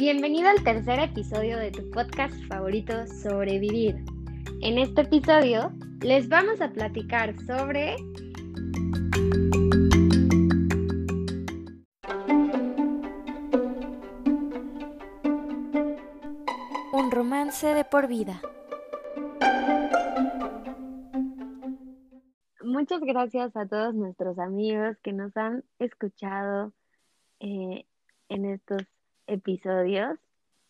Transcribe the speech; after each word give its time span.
Bienvenido 0.00 0.48
al 0.48 0.64
tercer 0.64 0.98
episodio 0.98 1.58
de 1.58 1.70
tu 1.72 1.90
podcast 1.90 2.34
favorito, 2.46 3.06
Sobrevivir. 3.06 4.02
En 4.62 4.78
este 4.78 5.02
episodio 5.02 5.72
les 6.00 6.26
vamos 6.26 6.58
a 6.62 6.70
platicar 6.72 7.38
sobre... 7.40 7.96
Un 16.94 17.10
romance 17.10 17.66
de 17.66 17.84
por 17.84 18.08
vida. 18.08 18.40
Muchas 22.62 23.02
gracias 23.02 23.54
a 23.54 23.66
todos 23.66 23.94
nuestros 23.94 24.38
amigos 24.38 24.96
que 25.02 25.12
nos 25.12 25.36
han 25.36 25.62
escuchado 25.78 26.72
eh, 27.40 27.84
en 28.30 28.46
estos 28.46 28.80
episodios 29.30 30.18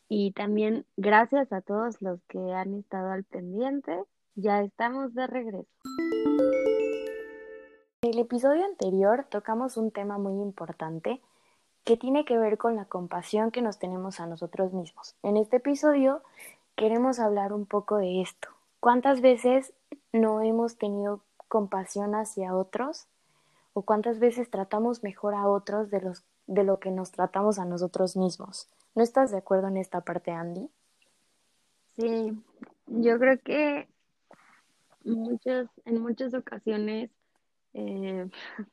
y 0.09 0.32
también 0.32 0.87
gracias 0.96 1.52
a 1.52 1.60
todos 1.60 2.00
los 2.02 2.20
que 2.28 2.38
han 2.52 2.74
estado 2.74 3.10
al 3.12 3.24
pendiente. 3.24 4.05
Ya 4.34 4.62
estamos 4.62 5.14
de 5.14 5.27
regreso. 5.27 5.69
En 8.02 8.10
el 8.14 8.19
episodio 8.19 8.64
anterior 8.64 9.27
tocamos 9.30 9.77
un 9.77 9.91
tema 9.91 10.19
muy 10.19 10.42
importante 10.42 11.20
que 11.84 11.96
tiene 11.96 12.24
que 12.24 12.38
ver 12.38 12.59
con 12.59 12.77
la 12.77 12.84
compasión 12.84 13.50
que 13.50 13.62
nos 13.62 13.78
tenemos 13.78 14.20
a 14.20 14.27
nosotros 14.27 14.72
mismos. 14.72 15.16
En 15.22 15.36
este 15.36 15.56
episodio 15.56 16.22
queremos 16.77 17.19
hablar 17.19 17.52
un 17.52 17.66
poco 17.66 17.98
de 17.98 18.20
esto. 18.22 18.48
¿Cuántas 18.80 19.20
veces 19.20 19.74
no 20.12 20.41
hemos 20.41 20.77
tenido 20.77 21.22
compasión 21.48 22.14
hacia 22.14 22.55
otros? 22.55 23.06
¿O 23.74 23.83
cuántas 23.83 24.19
veces 24.19 24.50
tratamos 24.50 25.02
mejor 25.02 25.34
a 25.34 25.47
otros 25.47 25.91
de 25.91 26.00
los 26.00 26.24
de 26.50 26.64
lo 26.64 26.80
que 26.80 26.90
nos 26.90 27.12
tratamos 27.12 27.61
a 27.61 27.64
nosotros 27.64 28.16
mismos. 28.16 28.69
¿No 28.97 29.05
estás 29.05 29.30
de 29.30 29.38
acuerdo 29.38 29.69
en 29.69 29.77
esta 29.77 30.00
parte, 30.00 30.33
Andy? 30.33 30.69
Sí, 31.97 32.33
yo 32.86 33.19
creo 33.20 33.38
que 33.38 33.88
muchas, 35.05 35.69
en 35.84 36.02
muchas 36.02 36.34
ocasiones 36.34 37.10
eh, 37.72 38.28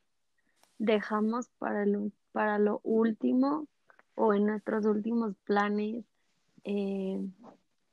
dejamos 0.78 1.48
para 1.60 1.86
lo, 1.86 2.10
para 2.32 2.58
lo 2.58 2.80
último 2.82 3.68
o 4.16 4.34
en 4.34 4.46
nuestros 4.46 4.84
últimos 4.84 5.36
planes 5.44 6.04
eh, 6.64 7.20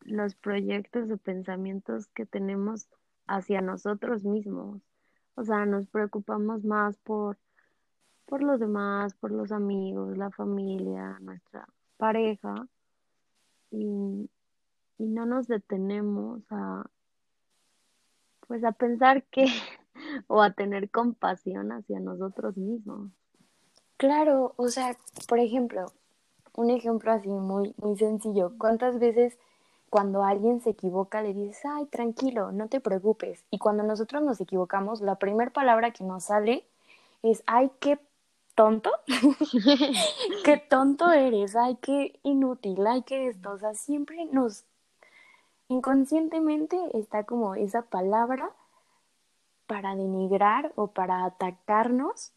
los 0.02 0.34
proyectos 0.34 1.12
o 1.12 1.18
pensamientos 1.18 2.08
que 2.08 2.26
tenemos 2.26 2.88
hacia 3.28 3.62
nosotros 3.62 4.24
mismos. 4.24 4.82
O 5.36 5.44
sea, 5.44 5.68
nos 5.68 5.86
preocupamos 5.88 6.64
más 6.64 6.98
por 6.98 7.38
por 8.26 8.42
los 8.42 8.60
demás, 8.60 9.14
por 9.16 9.32
los 9.32 9.52
amigos, 9.52 10.18
la 10.18 10.32
familia, 10.32 11.18
nuestra 11.22 11.68
pareja, 11.98 12.68
y, 13.72 14.30
no 14.98 15.26
nos 15.26 15.48
detenemos 15.48 16.42
a, 16.50 16.86
pues 18.48 18.64
a 18.64 18.72
pensar 18.72 19.24
que, 19.26 19.46
o 20.28 20.42
a 20.42 20.52
tener 20.52 20.90
compasión 20.90 21.72
hacia 21.74 22.00
nosotros 22.00 22.56
mismos. 22.56 23.12
Claro, 23.98 24.54
o 24.56 24.70
sea, 24.70 24.98
por 25.28 25.40
ejemplo, 25.40 25.88
un 26.56 26.70
ejemplo 26.70 27.12
así 27.12 27.28
muy, 27.28 27.74
muy 27.78 27.98
sencillo. 27.98 28.54
¿Cuántas 28.58 29.00
veces 29.00 29.38
cuando 29.90 30.24
alguien 30.24 30.62
se 30.62 30.72
equivoca 30.72 31.22
le 31.22 31.34
dices, 31.34 31.60
ay, 31.66 31.86
tranquilo, 31.88 32.52
no 32.54 32.70
te 32.70 32.80
preocupes? 32.80 33.44
Y 33.52 33.58
cuando 33.58 33.84
nosotros 33.84 34.24
nos 34.24 34.40
equivocamos, 34.40 35.02
la 35.02 35.16
primera 35.16 35.52
palabra 35.52 35.92
que 35.92 36.06
nos 36.06 36.26
sale 36.26 36.66
es, 37.22 37.44
ay, 37.48 37.70
qué 37.80 38.00
tonto, 38.56 38.92
qué 40.46 40.58
tonto 40.58 41.12
eres, 41.12 41.56
ay, 41.56 41.78
qué 41.82 42.20
inútil, 42.24 42.86
ay, 42.88 43.04
qué 43.04 43.28
esto, 43.28 43.52
o 43.52 43.58
sea, 43.58 43.74
siempre 43.74 44.26
nos, 44.26 44.66
inconscientemente 45.68 46.78
está 46.94 47.24
como 47.24 47.56
esa 47.56 47.84
palabra 47.84 48.50
para 49.68 49.96
denigrar 49.96 50.72
o 50.76 50.88
para 50.88 51.26
atacarnos 51.26 52.34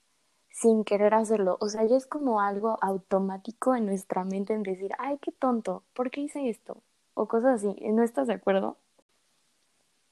sin 0.50 0.84
querer 0.84 1.14
hacerlo, 1.14 1.56
o 1.60 1.68
sea, 1.68 1.84
ya 1.84 1.96
es 1.96 2.06
como 2.06 2.40
algo 2.40 2.78
automático 2.82 3.76
en 3.76 3.86
nuestra 3.86 4.24
mente 4.24 4.54
en 4.54 4.62
decir, 4.64 4.90
ay, 4.98 5.18
qué 5.18 5.30
tonto, 5.32 5.84
¿por 5.94 6.10
qué 6.10 6.22
hice 6.22 6.48
esto? 6.48 6.82
O 7.14 7.26
cosas 7.28 7.64
así, 7.64 7.74
¿no 7.90 8.02
estás 8.02 8.26
de 8.26 8.34
acuerdo? 8.34 8.76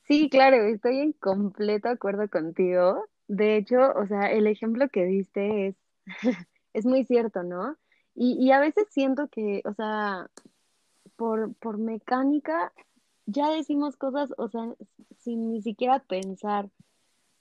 Sí, 0.07 0.31
claro, 0.31 0.57
estoy 0.67 1.01
en 1.01 1.13
completo 1.13 1.89
acuerdo 1.89 2.29
contigo. 2.31 3.07
De 3.27 3.57
hecho, 3.57 3.93
o 3.97 4.07
sea, 4.07 4.31
el 4.31 4.47
ejemplo 4.47 4.89
que 4.89 5.05
diste 5.05 5.67
es 5.69 5.77
es 6.73 6.87
muy 6.87 7.05
cierto, 7.05 7.43
¿no? 7.43 7.77
Y, 8.15 8.33
y 8.45 8.53
a 8.53 8.61
veces 8.61 8.87
siento 8.91 9.29
que, 9.29 9.63
o 9.65 9.75
sea, 9.75 10.31
por, 11.17 11.55
por 11.57 11.79
mecánica 11.79 12.73
ya 13.27 13.51
decimos 13.51 13.97
cosas, 13.97 14.33
o 14.39 14.49
sea, 14.49 14.75
sin 15.19 15.51
ni 15.53 15.63
siquiera 15.63 15.99
pensar. 16.01 16.71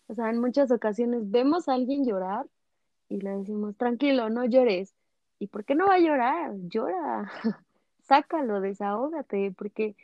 O 0.07 0.15
sea, 0.15 0.29
en 0.29 0.39
muchas 0.39 0.71
ocasiones 0.71 1.29
vemos 1.31 1.69
a 1.69 1.73
alguien 1.73 2.05
llorar 2.05 2.47
y 3.09 3.19
le 3.21 3.31
decimos, 3.31 3.77
tranquilo, 3.77 4.29
no 4.29 4.45
llores. 4.45 4.95
¿Y 5.39 5.47
por 5.47 5.65
qué 5.65 5.75
no 5.75 5.87
va 5.87 5.95
a 5.95 5.99
llorar? 5.99 6.53
Llora, 6.69 7.31
sácalo, 8.03 8.61
desahógate, 8.61 9.53
porque 9.57 9.95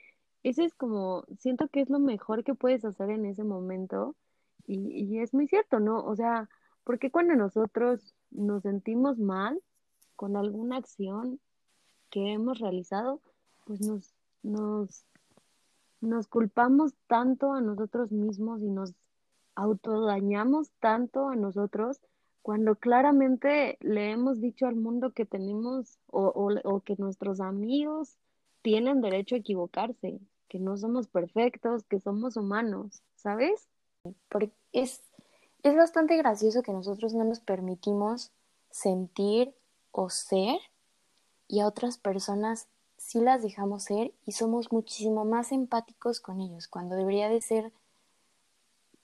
eso 0.43 0.63
es 0.63 0.73
como, 0.75 1.25
siento 1.39 1.67
que 1.67 1.81
es 1.81 1.89
lo 1.89 1.99
mejor 1.99 2.43
que 2.43 2.55
puedes 2.55 2.85
hacer 2.85 3.09
en 3.09 3.25
ese 3.25 3.43
momento 3.43 4.15
y, 4.67 4.91
y 4.91 5.19
es 5.19 5.33
muy 5.33 5.47
cierto, 5.47 5.79
¿no? 5.79 6.03
O 6.03 6.15
sea, 6.15 6.49
porque 6.83 7.11
cuando 7.11 7.35
nosotros 7.35 8.15
nos 8.31 8.63
sentimos 8.63 9.17
mal 9.17 9.61
con 10.15 10.35
alguna 10.35 10.77
acción 10.77 11.39
que 12.09 12.33
hemos 12.33 12.59
realizado, 12.59 13.21
pues 13.65 13.81
nos, 13.81 14.13
nos, 14.43 15.05
nos 16.01 16.27
culpamos 16.27 16.93
tanto 17.07 17.53
a 17.53 17.61
nosotros 17.61 18.11
mismos 18.11 18.61
y 18.61 18.69
nos 18.69 18.93
autodañamos 19.55 20.71
tanto 20.79 21.29
a 21.29 21.35
nosotros 21.35 22.01
cuando 22.41 22.75
claramente 22.75 23.77
le 23.81 24.11
hemos 24.11 24.41
dicho 24.41 24.65
al 24.65 24.75
mundo 24.75 25.11
que 25.11 25.25
tenemos 25.25 25.99
o, 26.07 26.25
o, 26.27 26.49
o, 26.63 26.81
que 26.81 26.95
nuestros 26.97 27.39
amigos 27.39 28.17
tienen 28.61 29.01
derecho 29.01 29.35
a 29.35 29.39
equivocarse, 29.39 30.19
que 30.47 30.59
no 30.59 30.75
somos 30.77 31.07
perfectos, 31.07 31.83
que 31.83 31.99
somos 31.99 32.37
humanos, 32.37 33.03
¿sabes? 33.15 33.67
Porque 34.29 34.51
es 34.71 35.01
es 35.63 35.75
bastante 35.75 36.17
gracioso 36.17 36.63
que 36.63 36.73
nosotros 36.73 37.13
no 37.13 37.23
nos 37.23 37.39
permitimos 37.39 38.31
sentir 38.71 39.53
o 39.91 40.09
ser 40.09 40.57
y 41.47 41.59
a 41.59 41.67
otras 41.67 41.97
personas 41.97 42.67
sí 42.97 43.19
las 43.19 43.41
dejamos 43.41 43.83
ser 43.83 44.13
y 44.25 44.31
somos 44.31 44.71
muchísimo 44.71 45.25
más 45.25 45.51
empáticos 45.51 46.19
con 46.19 46.39
ellos, 46.39 46.67
cuando 46.67 46.95
debería 46.95 47.29
de 47.29 47.41
ser 47.41 47.71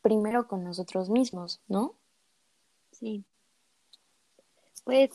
primero 0.01 0.47
con 0.47 0.63
nosotros 0.63 1.09
mismos, 1.09 1.59
¿no? 1.67 1.95
Sí. 2.91 3.25
Pues 4.85 5.09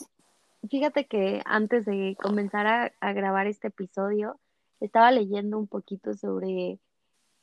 fíjate 0.68 1.06
que 1.06 1.40
antes 1.46 1.86
de 1.86 2.16
comenzar 2.20 2.66
a, 2.66 2.92
a 3.00 3.12
grabar 3.12 3.46
este 3.46 3.68
episodio, 3.68 4.38
estaba 4.80 5.10
leyendo 5.10 5.58
un 5.58 5.68
poquito 5.68 6.14
sobre 6.14 6.78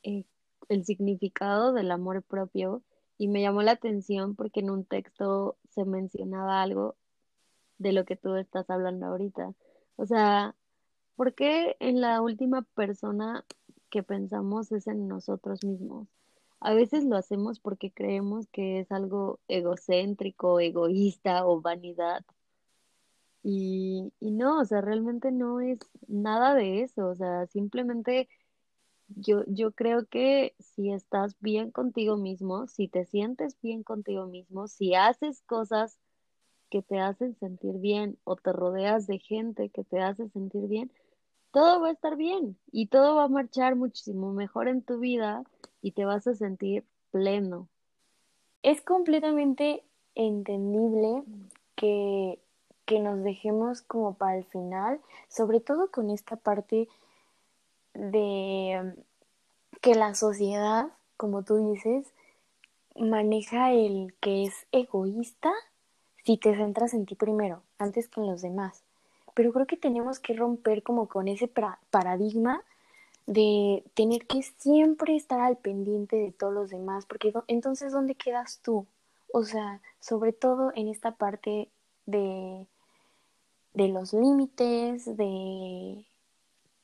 eh, 0.02 0.24
el 0.68 0.84
significado 0.84 1.72
del 1.72 1.90
amor 1.90 2.22
propio 2.22 2.82
y 3.20 3.28
me 3.28 3.42
llamó 3.42 3.60
la 3.60 3.72
atención 3.72 4.34
porque 4.34 4.60
en 4.60 4.70
un 4.70 4.86
texto 4.86 5.58
se 5.68 5.84
mencionaba 5.84 6.62
algo 6.62 6.96
de 7.76 7.92
lo 7.92 8.06
que 8.06 8.16
tú 8.16 8.34
estás 8.36 8.70
hablando 8.70 9.04
ahorita. 9.04 9.52
O 9.96 10.06
sea, 10.06 10.56
¿por 11.16 11.34
qué 11.34 11.76
en 11.80 12.00
la 12.00 12.22
última 12.22 12.62
persona 12.62 13.44
que 13.90 14.02
pensamos 14.02 14.72
es 14.72 14.86
en 14.86 15.06
nosotros 15.06 15.62
mismos? 15.62 16.08
A 16.60 16.72
veces 16.72 17.04
lo 17.04 17.14
hacemos 17.18 17.60
porque 17.60 17.92
creemos 17.92 18.48
que 18.48 18.80
es 18.80 18.90
algo 18.90 19.38
egocéntrico, 19.48 20.58
egoísta 20.58 21.46
o 21.46 21.60
vanidad. 21.60 22.24
Y, 23.42 24.14
y 24.18 24.30
no, 24.30 24.60
o 24.60 24.64
sea, 24.64 24.80
realmente 24.80 25.30
no 25.30 25.60
es 25.60 25.78
nada 26.08 26.54
de 26.54 26.80
eso. 26.80 27.08
O 27.08 27.14
sea, 27.14 27.46
simplemente 27.48 28.30
yo, 29.16 29.44
yo 29.46 29.72
creo 29.72 30.06
que 30.06 30.54
si 30.58 30.92
estás 30.92 31.36
bien 31.40 31.70
contigo 31.70 32.16
mismo, 32.16 32.66
si 32.66 32.88
te 32.88 33.04
sientes 33.04 33.56
bien 33.60 33.82
contigo 33.82 34.26
mismo, 34.26 34.68
si 34.68 34.94
haces 34.94 35.42
cosas 35.42 35.98
que 36.70 36.82
te 36.82 37.00
hacen 37.00 37.34
sentir 37.36 37.78
bien 37.78 38.16
o 38.24 38.36
te 38.36 38.52
rodeas 38.52 39.06
de 39.06 39.18
gente 39.18 39.68
que 39.70 39.84
te 39.84 40.00
hace 40.00 40.28
sentir 40.28 40.68
bien, 40.68 40.90
todo 41.50 41.80
va 41.80 41.88
a 41.88 41.92
estar 41.92 42.16
bien 42.16 42.56
y 42.70 42.86
todo 42.86 43.16
va 43.16 43.24
a 43.24 43.28
marchar 43.28 43.74
muchísimo 43.74 44.32
mejor 44.32 44.68
en 44.68 44.82
tu 44.82 45.00
vida 45.00 45.42
y 45.82 45.92
te 45.92 46.04
vas 46.04 46.26
a 46.26 46.34
sentir 46.34 46.84
pleno. 47.10 47.68
Es 48.62 48.80
completamente 48.82 49.82
entendible 50.14 51.24
que, 51.74 52.38
que 52.84 53.00
nos 53.00 53.22
dejemos 53.24 53.82
como 53.82 54.14
para 54.14 54.36
el 54.36 54.44
final, 54.44 55.00
sobre 55.28 55.60
todo 55.60 55.90
con 55.90 56.10
esta 56.10 56.36
parte 56.36 56.88
de 57.94 58.94
que 59.80 59.94
la 59.94 60.14
sociedad, 60.14 60.88
como 61.16 61.42
tú 61.42 61.72
dices, 61.72 62.06
maneja 62.96 63.72
el 63.72 64.14
que 64.20 64.44
es 64.44 64.66
egoísta 64.72 65.52
si 66.24 66.36
te 66.36 66.54
centras 66.54 66.94
en 66.94 67.06
ti 67.06 67.14
primero, 67.14 67.62
antes 67.78 68.08
que 68.08 68.20
en 68.20 68.26
los 68.26 68.42
demás. 68.42 68.82
pero 69.34 69.52
creo 69.52 69.66
que 69.66 69.76
tenemos 69.76 70.18
que 70.18 70.34
romper 70.34 70.82
como 70.82 71.08
con 71.08 71.28
ese 71.28 71.48
paradigma 71.90 72.62
de 73.26 73.84
tener 73.94 74.26
que 74.26 74.42
siempre 74.42 75.14
estar 75.16 75.40
al 75.40 75.56
pendiente 75.56 76.16
de 76.16 76.32
todos 76.32 76.52
los 76.52 76.70
demás, 76.70 77.06
porque 77.06 77.32
entonces 77.46 77.92
¿dónde 77.92 78.16
quedas 78.16 78.60
tú? 78.62 78.86
O 79.32 79.44
sea, 79.44 79.80
sobre 80.00 80.32
todo 80.32 80.72
en 80.74 80.88
esta 80.88 81.12
parte 81.12 81.68
de, 82.06 82.66
de 83.74 83.88
los 83.88 84.12
límites, 84.12 85.16
de 85.16 86.04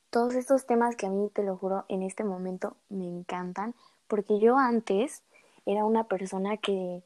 todos 0.09 0.35
estos 0.35 0.65
temas 0.65 0.95
que 0.95 1.05
a 1.05 1.09
mí, 1.09 1.29
te 1.33 1.43
lo 1.43 1.57
juro, 1.57 1.85
en 1.89 2.03
este 2.03 2.23
momento 2.23 2.75
me 2.89 3.05
encantan, 3.05 3.75
porque 4.07 4.39
yo 4.39 4.57
antes 4.57 5.23
era 5.65 5.85
una 5.85 6.05
persona 6.05 6.57
que 6.57 7.03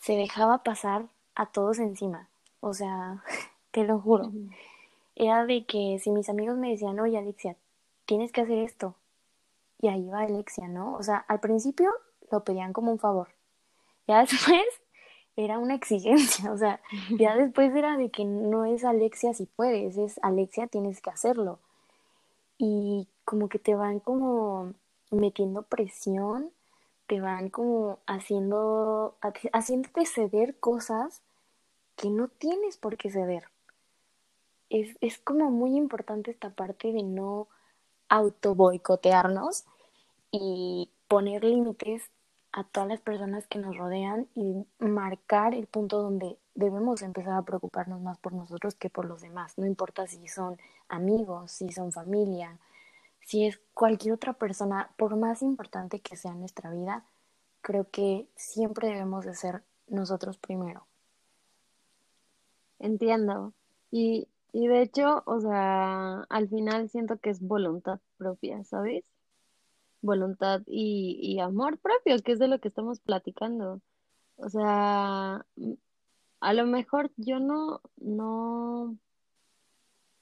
se 0.00 0.14
dejaba 0.14 0.62
pasar 0.62 1.06
a 1.34 1.46
todos 1.46 1.78
encima. 1.78 2.28
O 2.60 2.74
sea, 2.74 3.22
te 3.72 3.84
lo 3.84 4.00
juro. 4.00 4.32
Era 5.16 5.44
de 5.46 5.64
que 5.64 5.98
si 6.00 6.10
mis 6.10 6.28
amigos 6.28 6.56
me 6.56 6.70
decían, 6.70 6.98
oye 7.00 7.18
Alexia, 7.18 7.56
tienes 8.06 8.32
que 8.32 8.42
hacer 8.42 8.58
esto. 8.58 8.94
Y 9.80 9.88
ahí 9.88 10.08
va 10.08 10.20
Alexia, 10.20 10.68
¿no? 10.68 10.94
O 10.94 11.02
sea, 11.02 11.16
al 11.28 11.40
principio 11.40 11.90
lo 12.30 12.44
pedían 12.44 12.72
como 12.72 12.92
un 12.92 12.98
favor. 12.98 13.28
Ya 14.06 14.20
después 14.26 14.62
era 15.36 15.58
una 15.58 15.74
exigencia, 15.74 16.52
o 16.52 16.58
sea, 16.58 16.80
ya 17.18 17.34
después 17.36 17.74
era 17.74 17.96
de 17.96 18.10
que 18.10 18.24
no 18.24 18.64
es 18.64 18.84
Alexia 18.84 19.34
si 19.34 19.46
puedes, 19.46 19.96
es 19.96 20.20
Alexia 20.22 20.66
tienes 20.66 21.00
que 21.00 21.10
hacerlo. 21.10 21.58
Y 22.58 23.08
como 23.24 23.48
que 23.48 23.58
te 23.58 23.74
van 23.74 24.00
como 24.00 24.74
metiendo 25.10 25.62
presión, 25.62 26.50
te 27.06 27.20
van 27.20 27.50
como 27.50 27.98
haciendo, 28.06 29.16
haciéndote 29.52 30.06
ceder 30.06 30.58
cosas 30.58 31.22
que 31.96 32.10
no 32.10 32.28
tienes 32.28 32.76
por 32.76 32.96
qué 32.96 33.10
ceder. 33.10 33.44
Es, 34.70 34.96
es 35.00 35.18
como 35.18 35.50
muy 35.50 35.76
importante 35.76 36.30
esta 36.30 36.50
parte 36.50 36.92
de 36.92 37.02
no 37.02 37.48
auto 38.08 38.54
boicotearnos 38.54 39.64
y 40.30 40.90
poner 41.08 41.44
límites 41.44 42.10
a 42.52 42.64
todas 42.64 42.88
las 42.88 43.00
personas 43.00 43.46
que 43.46 43.58
nos 43.58 43.76
rodean 43.76 44.28
y 44.34 44.64
marcar 44.78 45.54
el 45.54 45.66
punto 45.66 46.00
donde 46.02 46.38
debemos 46.54 47.02
empezar 47.02 47.34
a 47.34 47.42
preocuparnos 47.42 48.00
más 48.00 48.18
por 48.18 48.32
nosotros 48.32 48.74
que 48.74 48.90
por 48.90 49.06
los 49.06 49.22
demás. 49.22 49.58
No 49.58 49.66
importa 49.66 50.06
si 50.06 50.26
son 50.28 50.58
amigos, 50.88 51.52
si 51.52 51.70
son 51.72 51.92
familia, 51.92 52.58
si 53.20 53.46
es 53.46 53.60
cualquier 53.72 54.14
otra 54.14 54.34
persona, 54.34 54.90
por 54.96 55.16
más 55.16 55.42
importante 55.42 56.00
que 56.00 56.16
sea 56.16 56.34
nuestra 56.34 56.70
vida, 56.70 57.04
creo 57.62 57.88
que 57.90 58.28
siempre 58.36 58.88
debemos 58.88 59.24
de 59.24 59.34
ser 59.34 59.62
nosotros 59.88 60.38
primero. 60.38 60.86
Entiendo. 62.78 63.54
Y 63.90 64.28
y 64.54 64.68
de 64.68 64.82
hecho, 64.82 65.24
o 65.26 65.40
sea, 65.40 66.20
al 66.28 66.48
final 66.48 66.88
siento 66.88 67.18
que 67.18 67.30
es 67.30 67.40
voluntad 67.40 67.98
propia, 68.18 68.62
¿sabes? 68.62 69.04
Voluntad 70.00 70.62
y, 70.66 71.18
y 71.20 71.40
amor 71.40 71.78
propio, 71.78 72.16
que 72.22 72.32
es 72.32 72.38
de 72.38 72.46
lo 72.46 72.60
que 72.60 72.68
estamos 72.68 73.00
platicando. 73.00 73.80
O 74.36 74.48
sea, 74.48 75.44
a 76.44 76.52
lo 76.52 76.66
mejor 76.66 77.10
yo 77.16 77.40
no, 77.40 77.80
no, 77.96 78.98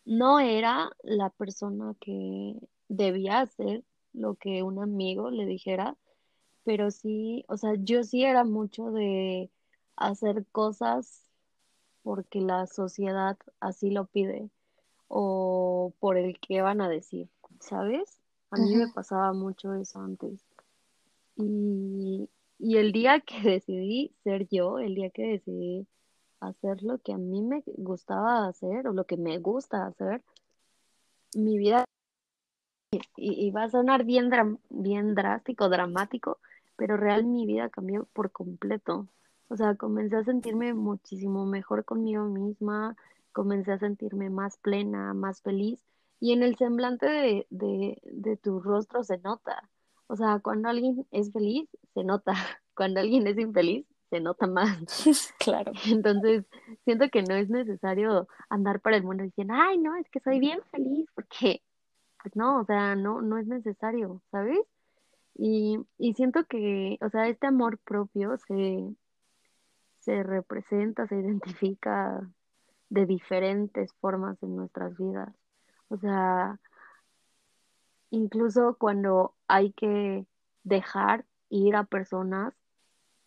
no 0.05 0.39
era 0.39 0.89
la 1.03 1.31
persona 1.31 1.97
que 2.01 2.55
debía 2.89 3.41
hacer 3.41 3.83
lo 4.13 4.37
que 4.37 4.63
un 4.63 4.81
amigo 4.81 5.33
le 5.33 5.47
dijera, 5.47 5.97
pero 6.63 6.93
sí, 6.93 7.45
o 7.49 7.57
sea, 7.57 7.75
yo 7.75 8.05
sí 8.05 8.23
era 8.23 8.45
mucho 8.45 8.93
de 8.93 9.51
hacer 9.97 10.47
cosas 10.53 11.25
porque 12.05 12.41
la 12.41 12.69
sociedad 12.69 13.37
así 13.59 13.91
lo 13.91 14.07
pide 14.07 14.49
o 15.09 15.93
por 15.99 16.17
el 16.17 16.39
que 16.39 16.63
van 16.63 16.81
a 16.81 16.89
decir, 16.89 17.29
¿sabes? 17.59 18.21
A 18.53 18.59
mí 18.59 18.77
me 18.77 18.87
pasaba 18.93 19.33
mucho 19.33 19.75
eso 19.75 19.99
antes. 19.99 20.41
Y, 21.35 22.29
y 22.61 22.77
el 22.77 22.93
día 22.93 23.19
que 23.19 23.41
decidí 23.43 24.15
ser 24.23 24.47
yo, 24.49 24.79
el 24.79 24.95
día 24.95 25.11
que 25.11 25.27
decidí 25.27 25.89
hacer 26.43 26.83
lo 26.83 26.99
que 26.99 27.13
a 27.13 27.19
mí 27.19 27.43
me 27.43 27.63
gustaba 27.77 28.47
hacer 28.47 28.89
o 28.89 28.93
lo 28.93 29.05
que 29.05 29.17
me 29.17 29.39
gusta 29.39 29.87
hacer, 29.87 30.23
mi 31.35 31.57
vida 31.59 31.85
y, 33.17 33.51
va 33.51 33.65
a 33.65 33.71
sonar 33.71 34.05
bien, 34.05 34.31
bien 34.69 35.15
drástico, 35.15 35.69
dramático, 35.69 36.39
pero 36.77 36.97
real 36.97 37.25
mi 37.25 37.47
vida 37.47 37.71
cambió 37.71 38.07
por 38.13 38.33
completo. 38.33 39.09
O 39.49 39.57
sea, 39.57 39.77
comencé 39.77 40.17
a 40.17 40.25
sentirme 40.25 40.75
muchísimo 40.75 41.47
mejor 41.47 41.85
conmigo 41.85 42.25
misma, 42.25 42.97
comencé 43.33 43.73
a 43.73 43.79
sentirme 43.79 44.31
más 44.31 44.57
plena, 44.59 45.15
más 45.15 45.43
feliz. 45.43 45.81
Y 46.21 46.33
en 46.33 46.43
el 46.43 46.57
semblante 46.57 47.07
de, 47.07 47.47
de, 47.51 47.99
de 48.05 48.37
tu 48.37 48.61
rostro 48.61 49.05
se 49.05 49.19
nota. 49.19 49.69
O 50.07 50.17
sea, 50.17 50.41
cuando 50.41 50.69
alguien 50.69 51.07
es 51.11 51.33
feliz, 51.33 51.69
se 51.95 52.05
nota. 52.05 52.35
Cuando 52.75 53.01
alguien 53.01 53.27
es 53.27 53.39
infeliz, 53.39 53.87
se 54.13 54.21
nota 54.21 54.47
más. 54.47 54.77
claro. 55.39 55.73
Entonces, 55.87 56.45
siento 56.85 57.09
que 57.09 57.23
no 57.23 57.35
es 57.35 57.49
necesario 57.49 58.29
andar 58.51 58.81
por 58.81 58.93
el 58.93 59.03
mundo 59.03 59.25
diciendo, 59.25 59.55
ay, 59.57 59.79
no, 59.79 59.97
es 59.97 60.07
que 60.11 60.21
soy 60.21 60.39
bien 60.39 60.61
feliz, 60.71 61.09
porque, 61.15 61.63
pues 62.23 62.37
no, 62.37 62.61
o 62.61 62.65
sea, 62.67 62.95
no, 62.95 63.23
no 63.23 63.39
es 63.39 63.47
necesario, 63.47 64.21
¿sabes? 64.31 64.61
Y, 65.35 65.79
y 65.97 66.13
siento 66.13 66.45
que, 66.45 66.99
o 67.01 67.09
sea, 67.09 67.27
este 67.29 67.47
amor 67.47 67.79
propio 67.79 68.37
se, 68.47 68.95
se 70.01 70.23
representa, 70.23 71.07
se 71.07 71.17
identifica 71.17 72.21
de 72.91 73.07
diferentes 73.07 73.95
formas 73.95 74.37
en 74.43 74.57
nuestras 74.57 74.95
vidas. 74.99 75.35
O 75.89 75.97
sea, 75.97 76.61
incluso 78.11 78.77
cuando 78.79 79.35
hay 79.49 79.73
que 79.73 80.27
dejar 80.65 81.25
ir 81.49 81.77
a 81.77 81.85
personas, 81.85 82.53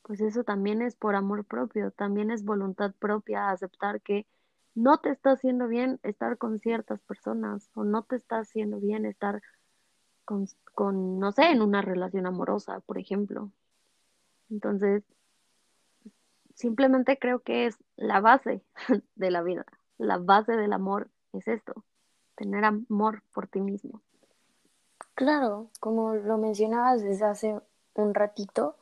pues 0.06 0.22
eso 0.22 0.44
también 0.44 0.82
es 0.82 0.96
por 0.96 1.16
amor 1.16 1.46
propio, 1.46 1.92
también 1.92 2.32
es 2.32 2.44
voluntad 2.46 2.94
propia, 3.00 3.50
aceptar 3.50 4.02
que 4.02 4.26
no 4.76 5.00
te 5.00 5.10
está 5.10 5.32
haciendo 5.32 5.68
bien 5.68 6.00
estar 6.04 6.38
con 6.38 6.60
ciertas 6.60 7.02
personas 7.02 7.70
o 7.74 7.84
no 7.84 8.04
te 8.04 8.18
está 8.18 8.40
haciendo 8.40 8.80
bien 8.80 9.06
estar 9.06 9.42
con, 10.26 10.48
con 10.74 11.20
no 11.20 11.32
sé, 11.32 11.52
en 11.52 11.62
una 11.62 11.82
relación 11.82 12.26
amorosa, 12.28 12.80
por 12.82 12.98
ejemplo. 12.98 13.52
Entonces, 14.50 15.04
Simplemente 16.56 17.20
creo 17.20 17.40
que 17.40 17.68
es 17.68 17.78
la 17.98 18.22
base 18.22 18.64
de 19.16 19.32
la 19.32 19.44
vida. 19.44 19.66
La 19.98 20.18
base 20.18 20.54
del 20.54 20.74
amor 20.74 21.10
es 21.34 21.48
esto, 21.48 21.84
tener 22.36 22.64
amor 22.64 23.24
por 23.34 23.48
ti 23.48 23.60
mismo. 23.60 24.02
Claro, 25.14 25.70
como 25.80 26.16
lo 26.16 26.38
mencionabas 26.38 27.02
desde 27.02 27.26
hace 27.26 27.60
un 27.94 28.14
ratito, 28.14 28.78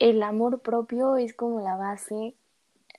el 0.00 0.22
amor 0.22 0.60
propio 0.60 1.16
es 1.16 1.34
como 1.34 1.60
la 1.60 1.76
base 1.76 2.34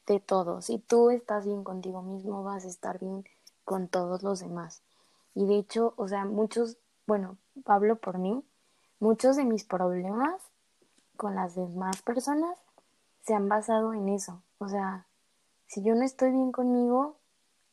de 0.07 0.19
todo. 0.19 0.61
Si 0.61 0.77
tú 0.77 1.09
estás 1.09 1.45
bien 1.45 1.63
contigo 1.63 2.03
mismo, 2.03 2.43
vas 2.43 2.63
a 2.63 2.69
estar 2.69 2.99
bien 2.99 3.25
con 3.65 3.87
todos 3.87 4.23
los 4.23 4.39
demás. 4.39 4.83
Y 5.33 5.45
de 5.45 5.57
hecho, 5.57 5.93
o 5.97 6.07
sea, 6.07 6.25
muchos, 6.25 6.77
bueno, 7.07 7.37
hablo 7.65 7.97
por 7.97 8.19
mí, 8.19 8.43
muchos 8.99 9.35
de 9.35 9.45
mis 9.45 9.63
problemas 9.63 10.41
con 11.17 11.35
las 11.35 11.55
demás 11.55 12.01
personas 12.03 12.55
se 13.23 13.33
han 13.33 13.49
basado 13.49 13.93
en 13.93 14.07
eso. 14.09 14.43
O 14.59 14.69
sea, 14.69 15.07
si 15.65 15.81
yo 15.81 15.95
no 15.95 16.03
estoy 16.03 16.31
bien 16.31 16.51
conmigo, 16.51 17.17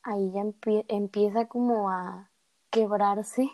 ahí 0.01 0.31
ya 0.31 0.43
empieza 0.87 1.45
como 1.47 1.91
a 1.91 2.29
quebrarse, 2.71 3.49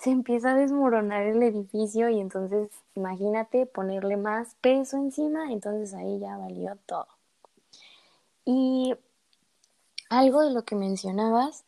se 0.00 0.10
empieza 0.10 0.52
a 0.52 0.54
desmoronar 0.54 1.24
el 1.26 1.42
edificio 1.42 2.08
y 2.08 2.20
entonces 2.20 2.70
imagínate 2.94 3.66
ponerle 3.66 4.16
más 4.16 4.54
peso 4.62 4.96
encima, 4.96 5.52
entonces 5.52 5.92
ahí 5.92 6.18
ya 6.18 6.38
valió 6.38 6.76
todo. 6.86 7.06
Y 8.46 8.94
algo 10.08 10.40
de 10.40 10.52
lo 10.52 10.64
que 10.64 10.74
mencionabas, 10.74 11.64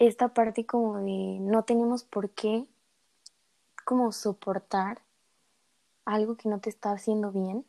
esta 0.00 0.34
parte 0.34 0.66
como 0.66 0.98
de 0.98 1.38
no 1.40 1.62
tenemos 1.62 2.02
por 2.02 2.30
qué 2.30 2.66
como 3.84 4.10
soportar 4.10 5.00
algo 6.04 6.36
que 6.36 6.48
no 6.48 6.58
te 6.58 6.68
está 6.68 6.90
haciendo 6.90 7.30
bien, 7.30 7.64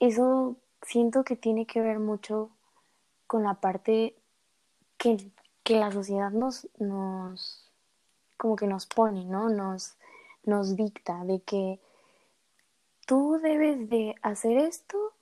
eso 0.00 0.56
siento 0.82 1.22
que 1.22 1.36
tiene 1.36 1.64
que 1.64 1.80
ver 1.80 2.00
mucho 2.00 2.50
con 3.28 3.44
la 3.44 3.54
parte 3.54 4.16
que, 4.98 5.30
que 5.62 5.78
la 5.78 5.92
sociedad 5.92 6.32
nos, 6.32 6.68
nos, 6.78 7.65
como 8.36 8.56
que 8.56 8.66
nos 8.66 8.86
pone, 8.86 9.24
¿no? 9.24 9.48
Nos, 9.48 9.96
nos 10.44 10.76
dicta 10.76 11.24
de 11.24 11.40
que 11.40 11.80
tú 13.06 13.38
debes 13.42 13.88
de 13.88 14.14
hacer 14.22 14.58
esto 14.58 15.12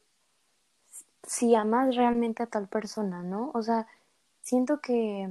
si 1.23 1.54
amas 1.54 1.97
realmente 1.97 2.42
a 2.42 2.47
tal 2.47 2.68
persona, 2.68 3.23
¿no? 3.23 3.50
O 3.54 3.62
sea, 3.62 3.87
siento 4.42 4.80
que, 4.80 5.28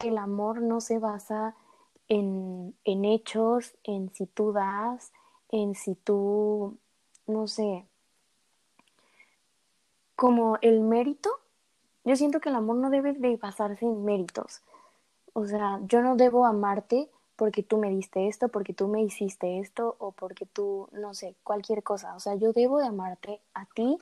el 0.00 0.18
amor 0.18 0.62
no 0.62 0.80
se 0.80 0.98
basa 0.98 1.54
en, 2.08 2.74
en 2.84 3.04
hechos, 3.04 3.76
en 3.84 4.12
si 4.12 4.26
tú 4.26 4.50
das, 4.50 5.12
en 5.48 5.76
si 5.76 5.94
tú, 5.94 6.76
no 7.28 7.46
sé, 7.46 7.86
como 10.22 10.58
el 10.60 10.80
mérito 10.82 11.30
Yo 12.04 12.16
siento 12.16 12.40
que 12.40 12.48
el 12.48 12.56
amor 12.56 12.76
no 12.76 12.90
debe 12.90 13.12
de 13.12 13.36
basarse 13.36 13.84
en 13.84 14.04
méritos. 14.04 14.60
O 15.32 15.46
sea, 15.46 15.80
yo 15.84 16.02
no 16.02 16.16
debo 16.16 16.46
amarte 16.46 17.10
porque 17.36 17.62
tú 17.62 17.78
me 17.78 17.90
diste 17.90 18.28
esto, 18.28 18.48
porque 18.48 18.74
tú 18.74 18.88
me 18.88 19.02
hiciste 19.02 19.58
esto 19.58 19.96
o 19.98 20.12
porque 20.12 20.46
tú, 20.46 20.88
no 20.92 21.14
sé, 21.14 21.34
cualquier 21.42 21.82
cosa. 21.82 22.14
O 22.14 22.20
sea, 22.20 22.34
yo 22.34 22.52
debo 22.52 22.78
de 22.78 22.86
amarte 22.86 23.40
a 23.54 23.66
ti 23.66 23.98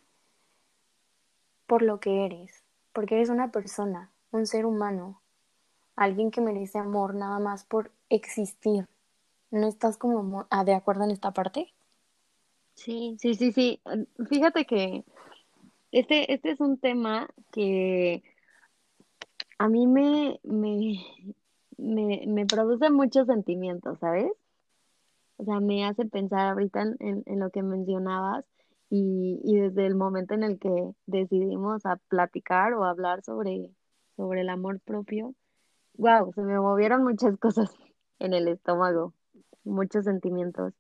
por 1.67 1.83
lo 1.83 2.01
que 2.01 2.27
eres, 2.27 2.65
porque 2.93 3.15
eres 3.15 3.29
una 3.29 3.53
persona, 3.53 4.11
un 4.33 4.47
ser 4.47 4.67
humano, 4.67 5.21
alguien 5.95 6.31
que 6.31 6.41
merece 6.41 6.79
amor 6.79 7.15
nada 7.15 7.39
más 7.39 7.65
por 7.65 7.93
existir. 8.09 8.89
¿No 9.53 9.69
estás 9.69 9.97
como 9.97 10.47
ah, 10.51 10.65
de 10.65 10.75
acuerdo 10.75 11.05
en 11.05 11.11
esta 11.11 11.33
parte? 11.33 11.73
Sí, 12.75 13.17
sí, 13.21 13.35
sí, 13.35 13.53
sí. 13.53 13.81
Fíjate 14.29 14.65
que 14.65 15.05
este, 15.93 16.33
este 16.33 16.51
es 16.53 16.61
un 16.61 16.79
tema 16.79 17.29
que 17.53 18.23
a 19.61 19.69
mí 19.69 19.87
me, 19.87 20.41
me, 20.43 21.05
me, 21.77 22.25
me 22.27 22.47
produce 22.47 22.89
muchos 22.89 23.27
sentimientos, 23.27 23.99
¿sabes? 23.99 24.33
O 25.37 25.45
sea, 25.45 25.61
me 25.61 25.85
hace 25.85 26.07
pensar 26.07 26.49
ahorita 26.49 26.81
en, 26.99 27.23
en, 27.27 27.39
lo 27.39 27.51
que 27.51 27.63
mencionabas 27.63 28.47
y, 28.89 29.39
y, 29.45 29.57
desde 29.57 29.85
el 29.85 29.97
momento 29.97 30.33
en 30.33 30.45
el 30.45 30.59
que 30.59 30.95
decidimos 31.05 31.85
a 31.85 31.97
platicar 32.09 32.73
o 32.73 32.85
hablar 32.85 33.23
sobre, 33.23 33.71
sobre 34.17 34.41
el 34.41 34.49
amor 34.49 34.81
propio, 34.81 35.35
wow, 35.99 36.33
se 36.33 36.41
me 36.41 36.59
movieron 36.59 37.05
muchas 37.05 37.37
cosas 37.39 37.71
en 38.19 38.33
el 38.33 38.49
estómago, 38.49 39.13
muchos 39.63 40.07
sentimientos, 40.07 40.73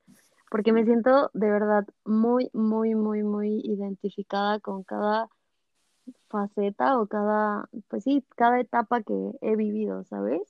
porque 0.51 0.73
me 0.73 0.87
siento 0.87 1.31
de 1.35 1.51
verdad 1.51 1.85
muy, 2.07 2.49
muy, 2.55 2.95
muy, 2.95 3.25
muy 3.25 3.61
identificada 3.63 4.59
con 4.59 4.85
cada 4.85 5.29
faceta 6.29 6.99
o 7.01 7.07
cada, 7.07 7.69
pues 7.89 8.05
sí, 8.05 8.25
cada 8.37 8.61
etapa 8.61 9.03
que 9.03 9.15
he 9.41 9.57
vivido, 9.57 10.05
¿sabes? 10.05 10.43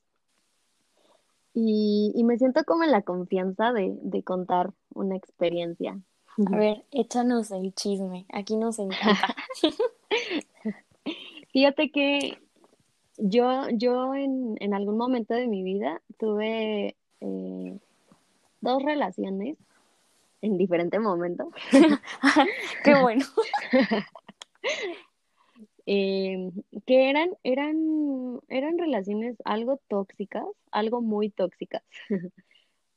Y, 1.55 2.13
y 2.15 2.25
me 2.25 2.39
siento 2.39 2.65
como 2.65 2.85
en 2.85 2.93
la 2.93 3.03
confianza 3.03 3.73
de, 3.73 3.99
de 4.03 4.23
contar 4.23 4.73
una 4.95 5.17
experiencia. 5.17 5.99
A 6.53 6.57
ver, 6.57 6.85
échanos 6.93 7.51
el 7.51 7.75
chisme, 7.75 8.25
aquí 8.33 8.57
nos 8.57 8.79
encanta. 8.79 9.37
Fíjate 11.53 11.91
que 11.91 12.39
yo, 13.19 13.69
yo 13.73 14.15
en, 14.15 14.57
en, 14.61 14.73
algún 14.73 14.97
momento 14.97 15.35
de 15.35 15.49
mi 15.49 15.63
vida 15.63 16.01
tuve 16.19 16.97
eh, 17.21 17.79
dos 18.61 18.83
relaciones 18.83 19.59
en 20.43 20.57
diferentes 20.57 21.01
momentos. 21.01 21.49
Qué 22.85 22.95
bueno. 22.95 23.25
eh, 25.93 26.53
que 26.87 27.11
eran, 27.11 27.31
eran, 27.43 28.41
eran 28.47 28.79
relaciones 28.79 29.37
algo 29.45 29.81
tóxicas, 29.89 30.47
algo 30.71 31.03
muy 31.03 31.31
tóxicas, 31.31 31.83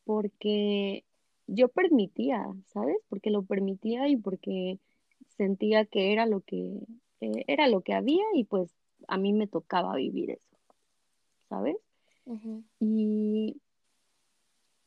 porque 0.06 1.04
yo 1.48 1.70
permitía, 1.70 2.46
¿sabes? 2.68 2.98
Porque 3.10 3.32
lo 3.32 3.42
permitía 3.42 4.08
y 4.10 4.16
porque 4.16 4.78
sentía 5.38 5.86
que 5.86 6.14
era 6.14 6.28
lo 6.28 6.42
que 6.42 6.82
eh, 7.22 7.44
era 7.48 7.68
lo 7.68 7.82
que 7.82 7.96
había 7.96 8.26
y 8.36 8.44
pues 8.44 8.70
a 9.08 9.18
mí 9.18 9.34
me 9.34 9.48
tocaba 9.48 9.96
vivir 9.96 10.30
eso, 10.30 10.56
¿sabes? 11.50 11.78
y, 12.80 13.60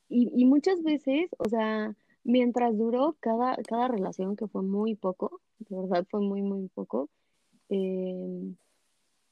y, 0.09 0.31
y, 0.33 0.45
muchas 0.45 0.81
veces, 0.85 1.29
o 1.39 1.49
sea, 1.49 1.97
mientras 2.23 2.79
duró 2.79 3.17
cada, 3.19 3.57
cada 3.65 3.89
relación, 3.89 4.37
que 4.37 4.47
fue 4.47 4.63
muy 4.63 4.95
poco, 4.95 5.41
de 5.59 5.77
verdad 5.77 6.07
fue 6.09 6.21
muy, 6.21 6.43
muy 6.43 6.69
poco, 6.69 7.11
eh, 7.69 8.55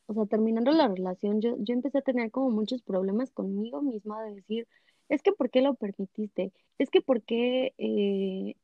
o 0.07 0.15
sea, 0.15 0.27
terminando 0.27 0.73
la 0.73 0.89
relación, 0.89 1.41
yo, 1.41 1.57
yo 1.59 1.75
empecé 1.75 1.99
a 1.99 2.03
tener 2.03 2.31
como 2.31 2.51
muchos 2.51 2.83
problemas 2.83 3.31
conmigo 3.31 3.83
misma 3.83 4.23
de 4.25 4.35
decir, 4.35 4.69
es 5.09 5.23
que 5.23 5.33
¿por 5.33 5.51
qué 5.51 5.63
lo 5.63 5.75
permitiste? 5.75 6.53
Es 6.79 6.91
que 6.91 7.01
¿por 7.01 7.23
qué, 7.23 7.75
eh, 7.79 8.57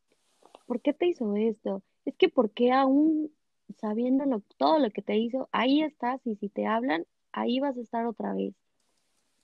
¿por 0.67 0.81
qué 0.81 0.93
te 0.93 1.07
hizo 1.07 1.35
esto? 1.37 1.83
Es 2.05 2.17
que 2.17 2.29
¿por 2.29 2.51
qué 2.51 2.73
aún 2.73 3.31
sabiendo 3.79 4.43
todo 4.57 4.79
lo 4.79 4.91
que 4.91 5.03
te 5.03 5.17
hizo, 5.17 5.49
ahí 5.53 5.83
estás 5.83 6.21
y 6.27 6.37
si 6.37 6.49
te 6.49 6.67
hablan, 6.67 7.07
ahí 7.33 7.61
vas 7.61 7.77
a 7.77 7.81
estar 7.81 8.07
otra 8.07 8.35
vez. 8.35 8.55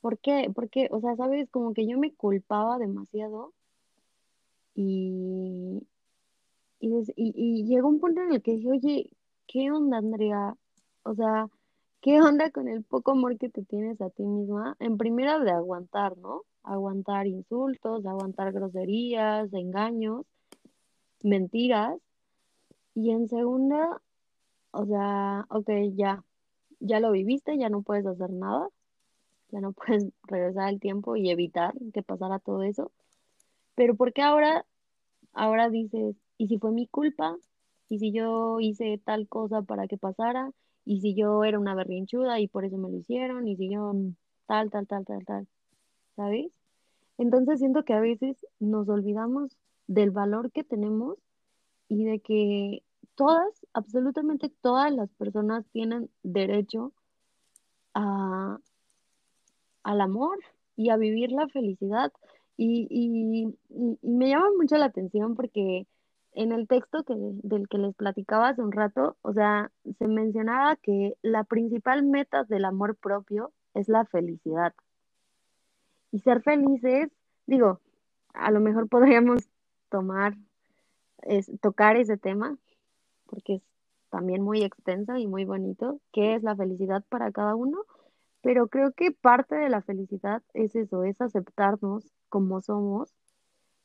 ¿Por 0.01 0.19
qué? 0.19 0.51
Porque, 0.55 0.89
o 0.91 1.01
sea, 1.01 1.17
sabes, 1.17 1.51
como 1.51 1.75
que 1.75 1.87
yo 1.87 1.99
me 1.99 2.15
culpaba 2.15 2.79
demasiado 2.79 3.53
y, 4.75 5.87
y, 6.81 6.91
y, 7.17 7.65
llegó 7.67 7.89
un 7.89 8.01
punto 8.01 8.23
en 8.23 8.33
el 8.33 8.43
que 8.43 8.53
dije, 8.53 8.71
oye, 8.71 9.11
¿qué 9.47 9.71
onda, 9.71 9.99
Andrea? 9.99 10.57
O 11.03 11.15
sea, 11.15 11.49
¿qué 12.01 12.21
onda 12.21 12.51
con 12.51 12.69
el 12.69 12.85
poco 12.85 13.13
amor 13.13 13.39
que 13.39 13.49
te 13.49 13.65
tienes 13.65 14.01
a 14.01 14.11
ti 14.11 14.25
misma? 14.25 14.77
En 14.81 14.97
primera, 14.99 15.39
de 15.39 15.51
aguantar, 15.51 16.17
¿no? 16.19 16.43
Aguantar 16.63 17.27
insultos, 17.27 18.07
aguantar 18.07 18.53
groserías, 18.53 19.53
engaños, 19.53 20.27
mentiras. 21.23 21.99
Y 22.95 23.11
en 23.11 23.29
segunda, 23.29 24.01
o 24.73 24.87
sea, 24.87 25.47
ok, 25.51 25.71
ya, 25.95 26.25
ya 26.81 27.01
lo 27.01 27.13
viviste, 27.13 27.59
ya 27.59 27.69
no 27.69 27.83
puedes 27.83 28.07
hacer 28.07 28.31
nada, 28.31 28.69
ya 29.51 29.61
no 29.61 29.73
puedes 29.73 30.07
regresar 30.25 30.69
al 30.69 30.81
tiempo 30.81 31.17
y 31.17 31.31
evitar 31.31 31.75
que 31.95 32.03
pasara 32.03 32.39
todo 32.39 32.63
eso. 32.63 32.91
Pero 33.75 33.95
¿por 33.97 34.13
qué 34.13 34.23
ahora, 34.23 34.67
ahora 35.33 35.69
dices, 35.71 36.17
¿y 36.39 36.49
si 36.49 36.59
fue 36.59 36.73
mi 36.73 36.87
culpa? 36.87 37.37
¿Y 37.89 37.99
si 37.99 38.13
yo 38.13 38.59
hice 38.61 39.01
tal 39.05 39.29
cosa 39.29 39.63
para 39.63 39.87
que 39.87 39.97
pasara? 39.97 40.51
¿Y 40.85 41.01
si 41.01 41.15
yo 41.15 41.45
era 41.45 41.59
una 41.59 41.75
berrinchuda 41.75 42.41
y 42.41 42.49
por 42.49 42.65
eso 42.65 42.79
me 42.79 42.91
lo 42.91 42.97
hicieron? 42.97 43.49
¿Y 43.49 43.57
si 43.57 43.71
yo 43.71 43.93
tal, 44.47 44.71
tal, 44.71 44.87
tal, 44.87 45.05
tal, 45.05 45.25
tal? 45.25 45.49
¿Sabes? 46.17 46.53
Entonces 47.19 47.59
siento 47.61 47.85
que 47.85 47.95
a 47.95 48.01
veces 48.01 48.37
nos 48.61 48.89
olvidamos 48.89 49.57
del 49.87 50.11
valor 50.11 50.53
que 50.53 50.65
tenemos 50.65 51.19
y 51.89 52.05
de 52.05 52.21
que 52.21 52.83
todas, 53.15 53.67
absolutamente 53.73 54.51
todas 54.61 54.93
las 54.93 55.11
personas 55.15 55.65
tienen 55.73 56.11
derecho 56.23 56.93
a, 57.95 58.59
al 59.83 60.01
amor 60.01 60.39
y 60.77 60.91
a 60.91 60.97
vivir 60.97 61.33
la 61.33 61.49
felicidad. 61.49 62.13
Y, 62.57 62.87
y, 62.91 63.47
me 64.03 64.29
llama 64.29 64.49
mucho 64.57 64.77
la 64.77 64.87
atención 64.87 65.35
porque 65.35 65.87
en 66.37 66.53
el 66.53 66.69
texto 66.69 67.03
que, 67.03 67.15
del 67.17 67.67
que 67.67 67.79
les 67.79 67.95
platicaba 67.95 68.51
hace 68.51 68.61
un 68.61 68.71
rato, 68.71 69.17
o 69.23 69.33
sea, 69.33 69.73
se 69.99 70.07
mencionaba 70.07 70.77
que 70.77 71.17
la 71.23 71.45
principal 71.45 72.05
meta 72.05 72.45
del 72.45 72.67
amor 72.67 72.95
propio 72.95 73.53
es 73.73 73.89
la 73.89 74.05
felicidad. 74.05 74.75
Y 76.13 76.21
ser 76.21 76.43
felices, 76.43 77.09
digo, 77.47 77.81
a 78.35 78.51
lo 78.51 78.61
mejor 78.61 78.87
podríamos 78.89 79.49
tomar, 79.89 80.35
es, 81.23 81.51
tocar 81.63 81.97
ese 81.97 82.19
tema, 82.19 82.59
porque 83.25 83.55
es 83.55 83.63
también 84.11 84.43
muy 84.43 84.63
extensa 84.63 85.19
y 85.19 85.27
muy 85.27 85.47
bonito, 85.47 86.01
qué 86.13 86.35
es 86.35 86.43
la 86.43 86.55
felicidad 86.55 87.03
para 87.09 87.33
cada 87.33 87.55
uno, 87.55 87.79
pero 88.43 88.69
creo 88.69 88.93
que 88.93 89.11
parte 89.11 89.55
de 89.55 89.71
la 89.71 89.81
felicidad 89.81 90.43
es 90.53 90.77
eso, 90.77 91.03
es 91.03 91.19
aceptarnos 91.23 92.13
como 92.29 92.61
somos, 92.61 93.15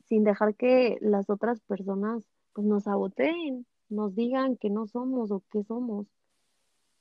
sin 0.03 0.25
dejar 0.25 0.55
que 0.55 0.97
las 0.99 1.29
otras 1.29 1.61
personas 1.61 2.27
pues, 2.53 2.67
nos 2.67 2.83
saboteen, 2.83 3.65
nos 3.89 4.15
digan 4.15 4.57
que 4.57 4.69
no 4.69 4.87
somos 4.87 5.31
o 5.31 5.41
que 5.51 5.63
somos. 5.63 6.07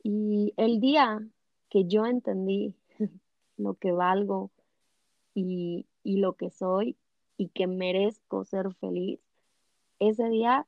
Y 0.02 0.54
el 0.56 0.80
día 0.80 1.26
que 1.68 1.86
yo 1.86 2.06
entendí 2.06 2.74
lo 3.56 3.74
que 3.74 3.92
valgo 3.92 4.50
y, 5.34 5.86
y 6.02 6.18
lo 6.18 6.34
que 6.34 6.50
soy 6.50 6.96
y 7.36 7.48
que 7.48 7.66
merezco 7.66 8.44
ser 8.44 8.74
feliz, 8.74 9.20
ese 9.98 10.28
día 10.28 10.66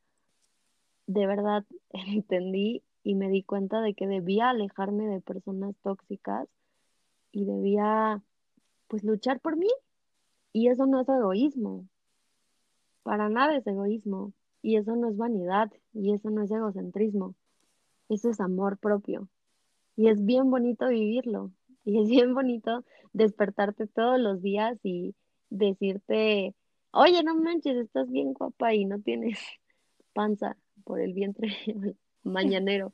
de 1.07 1.27
verdad 1.27 1.65
entendí 1.91 2.83
y 3.05 3.15
me 3.15 3.29
di 3.29 3.43
cuenta 3.43 3.81
de 3.81 3.95
que 3.95 4.07
debía 4.07 4.51
alejarme 4.51 5.07
de 5.07 5.21
personas 5.21 5.75
tóxicas 5.83 6.49
y 7.33 7.45
debía 7.45 8.23
pues 8.89 9.03
luchar 9.05 9.41
por 9.41 9.57
mí. 9.57 9.69
Y 10.53 10.69
eso 10.69 10.87
no 10.87 11.01
es 11.01 11.09
egoísmo. 11.09 11.89
Para 13.03 13.29
nada 13.29 13.57
es 13.57 13.67
egoísmo. 13.67 14.33
Y 14.63 14.77
eso 14.77 14.97
no 14.97 15.11
es 15.11 15.17
vanidad. 15.17 15.71
Y 15.93 16.15
eso 16.15 16.31
no 16.31 16.43
es 16.43 16.51
egocentrismo. 16.51 17.35
Eso 18.09 18.31
es 18.31 18.41
amor 18.41 18.79
propio. 18.79 19.29
Y 19.97 20.09
es 20.09 20.25
bien 20.25 20.51
bonito 20.51 20.89
vivirlo. 20.89 21.53
Y 21.85 22.01
es 22.01 22.09
bien 22.09 22.35
bonito 22.35 22.85
despertarte 23.13 23.87
todos 23.87 24.19
los 24.21 24.41
días 24.41 24.79
y 24.83 25.15
decirte, 25.51 26.55
oye, 26.93 27.23
no 27.23 27.35
manches, 27.35 27.77
estás 27.77 28.11
bien 28.11 28.33
guapa 28.35 28.75
y 28.75 28.85
no 28.85 29.01
tienes 29.01 29.39
panza 30.15 30.57
por 30.85 31.01
el 31.01 31.13
vientre 31.13 31.49
mañanero. 32.23 32.93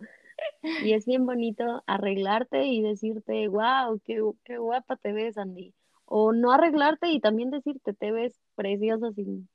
Y 0.85 0.93
es 0.93 1.05
bien 1.05 1.27
bonito 1.27 1.83
arreglarte 1.87 2.65
y 2.67 2.83
decirte, 2.83 3.49
wow, 3.49 4.01
qué, 4.05 4.23
qué 4.45 4.59
guapa 4.59 4.97
te 4.97 5.13
ves, 5.13 5.37
Andy. 5.37 5.75
O 6.05 6.33
no 6.33 6.53
arreglarte 6.53 7.11
y 7.11 7.21
también 7.21 7.51
decirte, 7.51 7.93
te 7.93 8.13
ves 8.13 8.41
preciosa 8.55 9.13
sin 9.13 9.49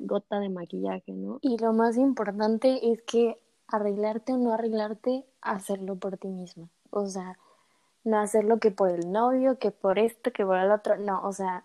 gota 0.00 0.40
de 0.40 0.48
maquillaje, 0.48 1.12
¿no? 1.12 1.38
Y 1.42 1.58
lo 1.58 1.72
más 1.72 1.96
importante 1.96 2.90
es 2.92 3.02
que 3.02 3.38
arreglarte 3.68 4.32
o 4.32 4.38
no 4.38 4.52
arreglarte, 4.52 5.24
hacerlo 5.40 5.96
por 5.96 6.18
ti 6.18 6.28
misma. 6.28 6.68
O 6.90 7.06
sea, 7.06 7.38
no 8.04 8.18
hacerlo 8.18 8.58
que 8.58 8.70
por 8.70 8.90
el 8.90 9.12
novio, 9.12 9.58
que 9.58 9.70
por 9.70 9.98
esto, 9.98 10.32
que 10.32 10.44
por 10.44 10.58
el 10.58 10.70
otro. 10.70 10.96
No, 10.96 11.22
o 11.22 11.32
sea, 11.32 11.64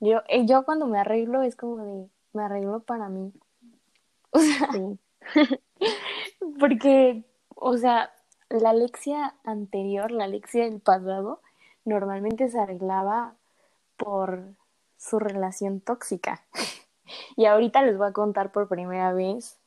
yo, 0.00 0.20
eh, 0.28 0.46
yo 0.46 0.64
cuando 0.64 0.86
me 0.86 0.98
arreglo 0.98 1.42
es 1.42 1.56
como 1.56 1.84
de, 1.84 2.08
me 2.32 2.42
arreglo 2.44 2.80
para 2.80 3.08
mí. 3.08 3.32
O 4.34 4.38
sea, 4.38 4.68
porque, 6.58 7.22
o 7.54 7.76
sea, 7.76 8.10
la 8.48 8.70
Alexia 8.70 9.34
anterior, 9.44 10.10
la 10.10 10.24
Alexia 10.24 10.64
del 10.64 10.80
pasado, 10.80 11.42
normalmente 11.84 12.48
se 12.48 12.58
arreglaba 12.58 13.34
por 13.98 14.54
su 14.96 15.18
relación 15.18 15.80
tóxica. 15.80 16.42
y 17.36 17.46
ahorita 17.46 17.82
les 17.82 17.96
voy 17.96 18.08
a 18.08 18.12
contar 18.12 18.52
por 18.52 18.68
primera 18.68 19.12
vez, 19.12 19.58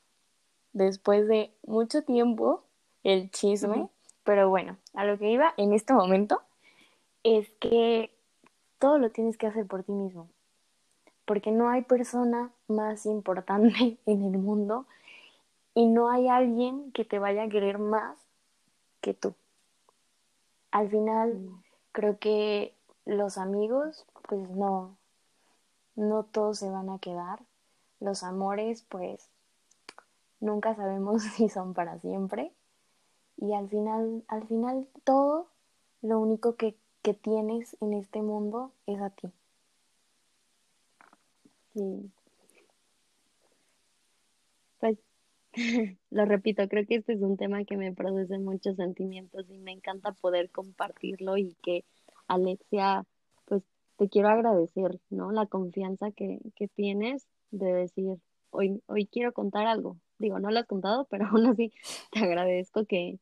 después 0.73 1.27
de 1.27 1.51
mucho 1.65 2.03
tiempo, 2.03 2.63
el 3.03 3.31
chisme. 3.31 3.89
Pero 4.23 4.49
bueno, 4.49 4.77
a 4.93 5.05
lo 5.05 5.17
que 5.17 5.31
iba 5.31 5.53
en 5.57 5.73
este 5.73 5.93
momento 5.93 6.41
es 7.23 7.49
que 7.59 8.11
todo 8.79 8.97
lo 8.97 9.09
tienes 9.11 9.37
que 9.37 9.47
hacer 9.47 9.65
por 9.65 9.83
ti 9.83 9.91
mismo. 9.91 10.27
Porque 11.25 11.51
no 11.51 11.69
hay 11.69 11.81
persona 11.81 12.51
más 12.67 13.05
importante 13.05 13.97
en 14.05 14.23
el 14.23 14.37
mundo 14.37 14.85
y 15.73 15.87
no 15.87 16.09
hay 16.09 16.27
alguien 16.27 16.91
que 16.91 17.05
te 17.05 17.19
vaya 17.19 17.43
a 17.43 17.49
querer 17.49 17.79
más 17.79 18.17
que 19.01 19.13
tú. 19.13 19.33
Al 20.71 20.89
final, 20.89 21.35
mm. 21.35 21.63
creo 21.91 22.17
que 22.19 22.73
los 23.05 23.37
amigos, 23.37 24.05
pues 24.27 24.49
no, 24.49 24.97
no 25.95 26.23
todos 26.23 26.59
se 26.59 26.69
van 26.69 26.89
a 26.89 26.99
quedar. 26.99 27.39
Los 27.99 28.23
amores, 28.23 28.83
pues 28.89 29.29
nunca 30.39 30.75
sabemos 30.75 31.23
si 31.35 31.49
son 31.49 31.73
para 31.73 31.99
siempre. 31.99 32.53
Y 33.37 33.53
al 33.53 33.69
final, 33.69 34.23
al 34.27 34.47
final 34.47 34.87
todo, 35.03 35.47
lo 36.01 36.19
único 36.19 36.55
que, 36.55 36.77
que 37.01 37.13
tienes 37.13 37.75
en 37.81 37.93
este 37.93 38.21
mundo 38.21 38.71
es 38.85 39.01
a 39.01 39.09
ti. 39.09 39.31
Pues 44.79 44.97
lo 46.11 46.25
repito, 46.25 46.67
creo 46.69 46.85
que 46.85 46.95
este 46.95 47.13
es 47.13 47.21
un 47.21 47.37
tema 47.37 47.65
que 47.65 47.77
me 47.77 47.93
produce 47.93 48.37
muchos 48.39 48.77
sentimientos 48.77 49.49
y 49.49 49.57
me 49.57 49.71
encanta 49.71 50.13
poder 50.13 50.49
compartirlo 50.51 51.37
y 51.37 51.55
que 51.61 51.83
Alexia, 52.27 53.05
te 53.97 54.09
quiero 54.09 54.29
agradecer, 54.29 54.99
¿no? 55.09 55.31
La 55.31 55.45
confianza 55.45 56.11
que, 56.11 56.39
que 56.55 56.67
tienes 56.67 57.27
de 57.51 57.73
decir, 57.73 58.17
hoy, 58.51 58.81
hoy 58.87 59.07
quiero 59.07 59.33
contar 59.33 59.67
algo. 59.67 59.97
Digo, 60.19 60.39
no 60.39 60.51
lo 60.51 60.59
has 60.59 60.67
contado, 60.67 61.05
pero 61.09 61.27
aún 61.27 61.45
así 61.45 61.71
te 62.11 62.19
agradezco 62.19 62.85
que, 62.85 63.19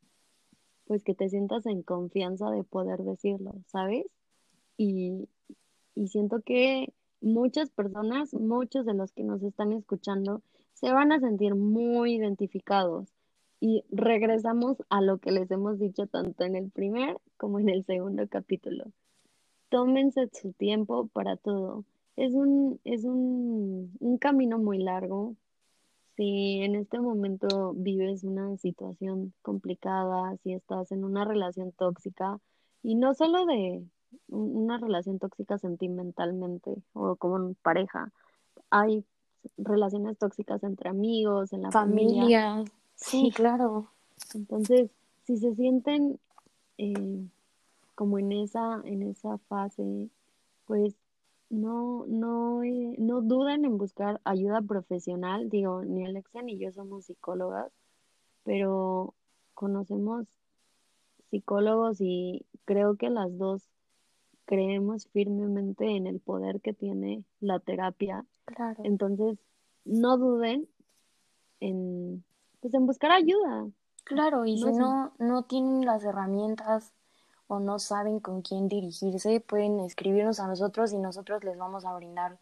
pues 0.86 1.04
que 1.04 1.14
te 1.14 1.28
sientas 1.28 1.66
en 1.66 1.82
confianza 1.82 2.50
de 2.50 2.64
poder 2.64 3.00
decirlo, 3.02 3.54
¿sabes? 3.66 4.06
Y, 4.76 5.28
y 5.94 6.08
siento 6.08 6.40
que 6.40 6.92
muchas 7.20 7.70
personas, 7.70 8.34
muchos 8.34 8.84
de 8.86 8.94
los 8.94 9.12
que 9.12 9.24
nos 9.24 9.42
están 9.42 9.72
escuchando, 9.72 10.42
se 10.74 10.92
van 10.92 11.12
a 11.12 11.20
sentir 11.20 11.54
muy 11.54 12.16
identificados. 12.16 13.08
Y 13.60 13.84
regresamos 13.90 14.76
a 14.90 15.00
lo 15.00 15.18
que 15.18 15.30
les 15.30 15.50
hemos 15.50 15.78
dicho 15.78 16.06
tanto 16.06 16.44
en 16.44 16.56
el 16.56 16.70
primer 16.70 17.16
como 17.38 17.58
en 17.60 17.70
el 17.70 17.84
segundo 17.84 18.26
capítulo. 18.28 18.92
Tómense 19.74 20.30
su 20.32 20.52
tiempo 20.52 21.08
para 21.08 21.36
todo. 21.36 21.82
Es 22.14 22.32
un, 22.32 22.78
es 22.84 23.02
un, 23.02 23.90
un 23.98 24.18
camino 24.18 24.56
muy 24.56 24.78
largo. 24.78 25.34
Si 26.16 26.60
en 26.62 26.76
este 26.76 27.00
momento 27.00 27.72
vives 27.74 28.22
una 28.22 28.56
situación 28.58 29.32
complicada, 29.42 30.36
si 30.44 30.52
estás 30.52 30.92
en 30.92 31.02
una 31.02 31.24
relación 31.24 31.72
tóxica, 31.72 32.38
y 32.84 32.94
no 32.94 33.14
solo 33.14 33.46
de 33.46 33.82
una 34.28 34.78
relación 34.78 35.18
tóxica 35.18 35.58
sentimentalmente 35.58 36.76
o 36.92 37.16
como 37.16 37.54
pareja, 37.54 38.12
hay 38.70 39.02
relaciones 39.58 40.16
tóxicas 40.18 40.62
entre 40.62 40.88
amigos, 40.88 41.52
en 41.52 41.62
la 41.62 41.72
familia. 41.72 42.62
Sí, 42.94 43.32
claro. 43.34 43.88
Entonces, 44.34 44.88
si 45.24 45.36
se 45.36 45.52
sienten 45.56 46.20
eh, 46.78 47.26
como 47.94 48.18
en 48.18 48.32
esa, 48.32 48.80
en 48.84 49.02
esa 49.02 49.38
fase, 49.38 50.10
pues 50.66 50.94
no, 51.50 52.04
no, 52.06 52.62
eh, 52.62 52.94
no 52.98 53.20
duden 53.20 53.64
en 53.64 53.78
buscar 53.78 54.20
ayuda 54.24 54.60
profesional. 54.62 55.48
Digo, 55.48 55.82
ni 55.84 56.04
Alexia 56.04 56.42
ni 56.42 56.58
yo 56.58 56.72
somos 56.72 57.06
psicólogas, 57.06 57.72
pero 58.42 59.14
conocemos 59.54 60.26
psicólogos 61.30 62.00
y 62.00 62.46
creo 62.64 62.96
que 62.96 63.10
las 63.10 63.36
dos 63.38 63.62
creemos 64.44 65.06
firmemente 65.08 65.96
en 65.96 66.06
el 66.06 66.20
poder 66.20 66.60
que 66.60 66.72
tiene 66.72 67.24
la 67.40 67.60
terapia. 67.60 68.26
Claro. 68.44 68.82
Entonces, 68.84 69.38
no 69.84 70.18
duden 70.18 70.68
en, 71.60 72.24
pues, 72.60 72.74
en 72.74 72.86
buscar 72.86 73.12
ayuda. 73.12 73.68
Claro, 74.04 74.44
y 74.44 74.58
si 74.58 74.70
no, 74.72 75.12
no 75.18 75.44
tienen 75.44 75.86
las 75.86 76.04
herramientas 76.04 76.92
o 77.46 77.60
no 77.60 77.78
saben 77.78 78.20
con 78.20 78.42
quién 78.42 78.68
dirigirse, 78.68 79.40
pueden 79.40 79.80
escribirnos 79.80 80.40
a 80.40 80.46
nosotros 80.46 80.92
y 80.92 80.98
nosotros 80.98 81.44
les 81.44 81.58
vamos 81.58 81.84
a 81.84 81.94
brindar 81.94 82.38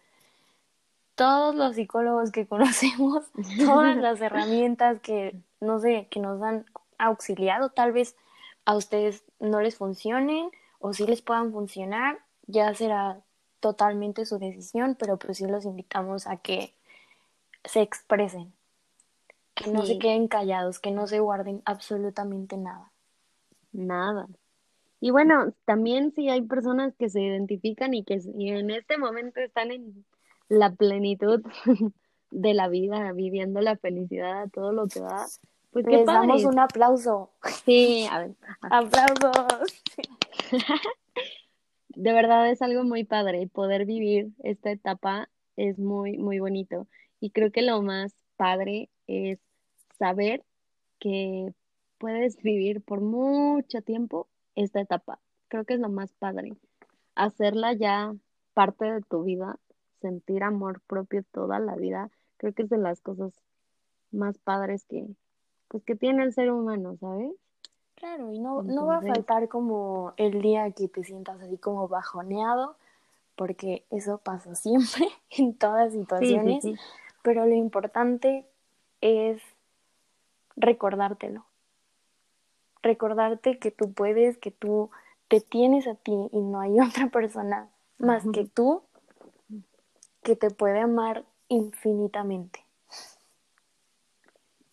todos 1.14 1.54
los 1.54 1.76
psicólogos 1.76 2.30
que 2.30 2.46
conocemos, 2.48 3.24
todas 3.58 3.96
las 3.96 4.20
herramientas 4.20 5.00
que, 5.00 5.36
no 5.60 5.78
sé, 5.80 6.08
que 6.10 6.20
nos 6.20 6.42
han 6.42 6.66
auxiliado, 6.98 7.70
tal 7.70 7.92
vez 7.92 8.16
a 8.64 8.76
ustedes 8.76 9.24
no 9.40 9.60
les 9.60 9.76
funcionen 9.76 10.50
o 10.78 10.92
si 10.92 11.06
les 11.06 11.22
puedan 11.22 11.52
funcionar, 11.52 12.18
ya 12.46 12.74
será 12.74 13.20
totalmente 13.60 14.26
su 14.26 14.38
decisión, 14.38 14.96
pero 14.98 15.18
pues 15.18 15.38
sí 15.38 15.46
los 15.46 15.64
invitamos 15.64 16.26
a 16.26 16.36
que 16.36 16.74
se 17.64 17.80
expresen, 17.80 18.52
que 19.54 19.70
no 19.70 19.86
se 19.86 19.98
queden 19.98 20.26
callados, 20.26 20.80
que 20.80 20.90
no 20.90 21.06
se 21.06 21.20
guarden 21.20 21.62
absolutamente 21.64 22.56
nada. 22.56 22.90
Nada. 23.72 24.26
Y 25.04 25.10
bueno, 25.10 25.52
también 25.64 26.12
si 26.12 26.28
hay 26.28 26.42
personas 26.42 26.94
que 26.96 27.08
se 27.08 27.20
identifican 27.20 27.92
y 27.92 28.04
que 28.04 28.20
en 28.36 28.70
este 28.70 28.98
momento 28.98 29.40
están 29.40 29.72
en 29.72 30.04
la 30.48 30.70
plenitud 30.70 31.42
de 32.30 32.54
la 32.54 32.68
vida, 32.68 33.10
viviendo 33.10 33.60
la 33.62 33.76
felicidad, 33.76 34.48
todo 34.50 34.72
lo 34.72 34.86
que 34.86 35.00
da, 35.00 35.26
pues 35.72 35.86
Les 35.86 36.06
damos 36.06 36.44
un 36.44 36.60
aplauso. 36.60 37.32
Sí, 37.64 38.06
a 38.12 38.20
ver. 38.20 38.30
Aplausos. 38.62 39.82
De 41.88 42.12
verdad 42.12 42.48
es 42.48 42.62
algo 42.62 42.84
muy 42.84 43.02
padre. 43.02 43.48
Poder 43.48 43.86
vivir 43.86 44.28
esta 44.44 44.70
etapa 44.70 45.28
es 45.56 45.80
muy, 45.80 46.16
muy 46.16 46.38
bonito. 46.38 46.86
Y 47.18 47.30
creo 47.30 47.50
que 47.50 47.62
lo 47.62 47.82
más 47.82 48.14
padre 48.36 48.88
es 49.08 49.40
saber 49.98 50.44
que 51.00 51.52
puedes 51.98 52.36
vivir 52.40 52.82
por 52.82 53.00
mucho 53.00 53.82
tiempo 53.82 54.28
esta 54.54 54.80
etapa. 54.80 55.18
Creo 55.48 55.64
que 55.64 55.74
es 55.74 55.80
lo 55.80 55.88
más 55.88 56.12
padre. 56.12 56.54
Hacerla 57.14 57.72
ya 57.72 58.14
parte 58.54 58.84
de 58.84 59.00
tu 59.02 59.22
vida, 59.22 59.58
sentir 60.00 60.42
amor 60.42 60.80
propio 60.86 61.22
toda 61.32 61.58
la 61.58 61.76
vida, 61.76 62.10
creo 62.36 62.52
que 62.52 62.62
es 62.62 62.70
de 62.70 62.78
las 62.78 63.00
cosas 63.00 63.32
más 64.10 64.38
padres 64.38 64.84
que, 64.84 65.06
pues 65.68 65.84
que 65.84 65.94
tiene 65.94 66.24
el 66.24 66.32
ser 66.32 66.50
humano, 66.50 66.96
¿sabes? 67.00 67.32
Claro, 67.94 68.32
y 68.32 68.40
no, 68.40 68.62
no 68.62 68.86
va 68.86 68.98
a 68.98 69.02
faltar 69.02 69.48
como 69.48 70.12
el 70.16 70.42
día 70.42 70.70
que 70.72 70.88
te 70.88 71.04
sientas 71.04 71.40
así 71.40 71.56
como 71.56 71.86
bajoneado, 71.88 72.76
porque 73.36 73.84
eso 73.90 74.18
pasa 74.18 74.54
siempre 74.56 75.08
en 75.30 75.54
todas 75.56 75.92
situaciones, 75.92 76.64
pero 77.22 77.46
lo 77.46 77.54
importante 77.54 78.46
es 79.00 79.40
recordártelo. 80.56 81.44
Recordarte 82.82 83.58
que 83.58 83.70
tú 83.70 83.92
puedes, 83.92 84.38
que 84.38 84.50
tú 84.50 84.90
te 85.28 85.40
tienes 85.40 85.86
a 85.86 85.94
ti 85.94 86.12
y 86.32 86.40
no 86.40 86.60
hay 86.60 86.78
otra 86.80 87.08
persona 87.08 87.68
más 87.98 88.24
que 88.32 88.44
tú 88.44 88.82
que 90.22 90.36
te 90.36 90.50
puede 90.50 90.80
amar 90.80 91.24
infinitamente. 91.48 92.64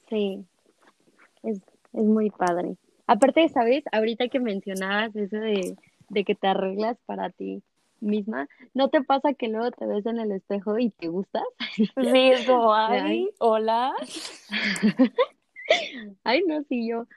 Sí, 0.10 0.46
es, 1.44 1.60
es 1.94 2.04
muy 2.04 2.30
padre. 2.30 2.78
Aparte, 3.08 3.48
¿sabes? 3.50 3.84
Ahorita 3.92 4.28
que 4.28 4.40
mencionabas 4.40 5.16
eso 5.16 5.38
de, 5.38 5.76
de 6.10 6.24
que 6.24 6.36
te 6.36 6.48
arreglas 6.48 6.98
para 7.06 7.30
ti 7.30 7.64
misma, 8.02 8.48
¿no 8.74 8.90
te 8.90 9.04
pasa 9.04 9.34
que 9.34 9.48
luego 9.48 9.72
te 9.72 9.86
ves 9.86 10.06
en 10.06 10.20
el 10.20 10.32
espejo 10.32 10.78
y 10.80 10.90
te 10.92 11.08
gustas? 11.08 11.44
Sí, 11.96 12.32
es 12.32 12.46
como, 12.46 12.74
ay, 12.74 13.30
hola. 13.40 13.94
ay, 16.24 16.44
no, 16.48 16.64
si 16.64 16.88
yo, 16.88 17.08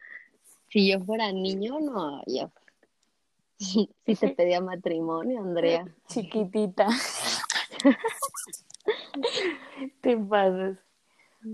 si 0.73 0.91
yo 0.91 1.01
fuera 1.01 1.31
niño, 1.33 1.79
no, 1.81 2.23
yo. 2.27 2.51
Si 4.07 4.17
te 4.17 4.29
pedía 4.31 4.61
matrimonio, 4.61 5.41
Andrea. 5.41 5.87
Chiquitita. 6.09 6.89
te 10.01 10.17
pasas. 10.17 10.79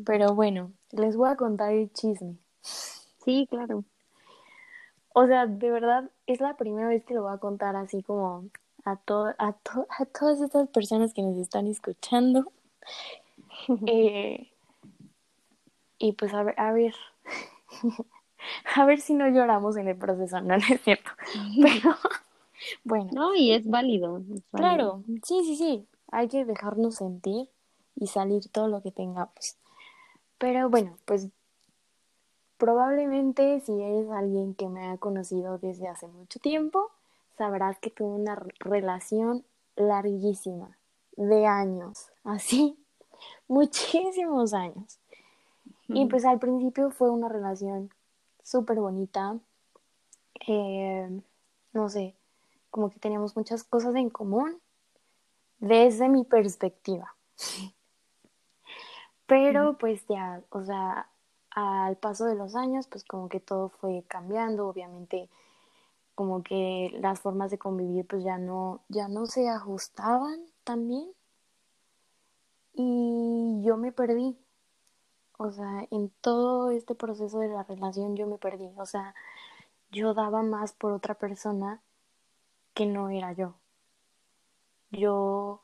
Pero 0.07 0.35
bueno, 0.35 0.73
les 0.93 1.17
voy 1.17 1.29
a 1.29 1.37
contar 1.37 1.73
el 1.73 1.93
chisme. 1.93 2.37
Sí, 2.63 3.47
claro. 3.51 3.85
O 5.13 5.27
sea, 5.27 5.47
de 5.47 5.71
verdad, 5.71 6.11
es 6.27 6.41
la 6.41 6.57
primera 6.57 6.89
vez 6.89 7.05
que 7.05 7.15
lo 7.15 7.25
voy 7.25 7.35
a 7.35 7.39
contar 7.39 7.77
así 7.77 8.03
como 8.03 8.49
a, 8.85 8.97
to 8.97 9.27
a, 9.37 9.53
to 9.53 9.87
a 9.91 10.05
todas 10.07 10.41
estas 10.41 10.69
personas 10.69 11.13
que 11.13 11.23
nos 11.23 11.37
están 11.37 11.67
escuchando. 11.67 12.51
eh, 13.87 14.51
y 15.99 16.13
pues 16.13 16.33
a 16.33 16.43
ver, 16.43 16.55
a 16.59 16.73
ver, 16.73 16.95
a 18.75 18.85
ver 18.85 19.01
si 19.01 19.15
no 19.15 19.29
lloramos 19.29 19.77
en 19.77 19.89
el 19.89 19.97
proceso, 19.97 20.41
no, 20.41 20.57
no 20.59 20.65
es 20.69 20.81
cierto. 20.83 21.11
Pero 21.63 21.97
bueno. 22.85 23.11
No, 23.13 23.35
y 23.35 23.53
es 23.53 23.69
válido, 23.69 24.19
es 24.19 24.25
válido. 24.27 24.43
Claro, 24.53 25.03
sí, 25.25 25.45
sí, 25.45 25.57
sí. 25.57 25.87
Hay 26.11 26.29
que 26.29 26.45
dejarnos 26.45 26.97
sentir 26.97 27.49
y 27.97 28.07
salir 28.07 28.49
todo 28.51 28.69
lo 28.69 28.83
que 28.83 28.91
tengamos. 28.91 29.57
Pero 30.39 30.71
bueno, 30.71 30.97
pues 31.05 31.29
probablemente 32.57 33.61
si 33.61 33.73
eres 33.81 34.11
alguien 34.11 34.55
que 34.55 34.69
me 34.69 34.89
ha 34.89 34.97
conocido 34.99 35.59
desde 35.59 35.89
hace 35.89 36.07
mucho 36.07 36.39
tiempo, 36.41 36.91
sabrás 37.37 37.79
que 37.79 37.91
tuve 37.91 38.09
una 38.09 38.41
relación 38.61 39.45
larguísima, 39.77 40.77
de 41.17 41.47
años, 41.47 42.11
así, 42.25 42.77
muchísimos 43.49 44.55
años. 44.55 44.99
Y 45.89 46.05
pues 46.07 46.27
al 46.27 46.39
principio 46.39 46.91
fue 46.91 47.11
una 47.11 47.31
relación 47.31 47.91
súper 48.49 48.79
bonita, 48.79 49.39
eh, 50.47 51.21
no 51.75 51.89
sé, 51.91 52.15
como 52.71 52.89
que 52.89 52.99
teníamos 52.99 53.37
muchas 53.37 53.63
cosas 53.63 53.95
en 53.95 54.09
común 54.09 54.59
desde 55.59 56.09
mi 56.09 56.25
perspectiva. 56.25 57.15
Pero 59.27 59.77
pues 59.77 60.07
ya, 60.09 60.43
o 60.49 60.65
sea, 60.65 61.11
al 61.51 61.97
paso 61.97 62.25
de 62.25 62.37
los 62.37 62.57
años, 62.57 62.87
pues 62.87 63.05
como 63.05 63.29
que 63.29 63.41
todo 63.41 63.69
fue 63.69 64.03
cambiando, 64.09 64.67
obviamente 64.67 65.29
como 66.15 66.43
que 66.43 66.91
las 67.01 67.21
formas 67.21 67.51
de 67.51 67.59
convivir 67.59 68.07
pues 68.07 68.25
ya 68.25 68.39
no, 68.39 68.83
ya 68.89 69.09
no 69.09 69.27
se 69.27 69.49
ajustaban 69.49 70.41
también. 70.65 71.13
Y 72.73 73.61
yo 73.63 73.77
me 73.77 73.93
perdí. 73.93 74.37
O 75.39 75.53
sea, 75.53 75.87
en 75.91 76.11
todo 76.21 76.71
este 76.73 76.95
proceso 76.95 77.39
de 77.39 77.49
la 77.49 77.63
relación 77.63 78.17
yo 78.17 78.27
me 78.27 78.39
perdí. 78.39 78.69
O 78.77 78.87
sea, 78.87 79.15
yo 79.91 80.13
daba 80.13 80.43
más 80.43 80.73
por 80.73 80.93
otra 80.93 81.15
persona 81.15 81.81
que 82.75 82.87
no 82.87 83.09
era 83.09 83.33
yo. 83.33 83.55
Yo, 84.91 85.61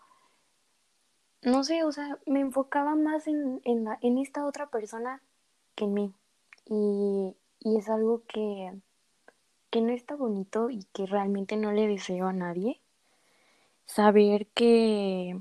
no 1.42 1.64
sé, 1.64 1.82
o 1.84 1.90
sea, 1.92 2.18
me 2.24 2.40
enfocaba 2.40 2.94
más 2.94 3.26
en, 3.26 3.60
en, 3.64 3.84
la, 3.84 3.98
en 4.00 4.18
esta 4.18 4.46
otra 4.46 4.68
persona 4.68 5.20
que 5.74 5.84
en 5.84 5.94
mí. 5.94 6.14
Y, 6.66 7.34
y 7.58 7.76
es 7.76 7.88
algo 7.88 8.22
que, 8.28 8.72
que 9.70 9.80
no 9.80 9.92
está 9.92 10.14
bonito 10.14 10.70
y 10.70 10.84
que 10.92 11.06
realmente 11.06 11.56
no 11.56 11.72
le 11.72 11.88
deseo 11.88 12.28
a 12.28 12.32
nadie. 12.32 12.80
Saber 13.86 14.46
que, 14.54 15.36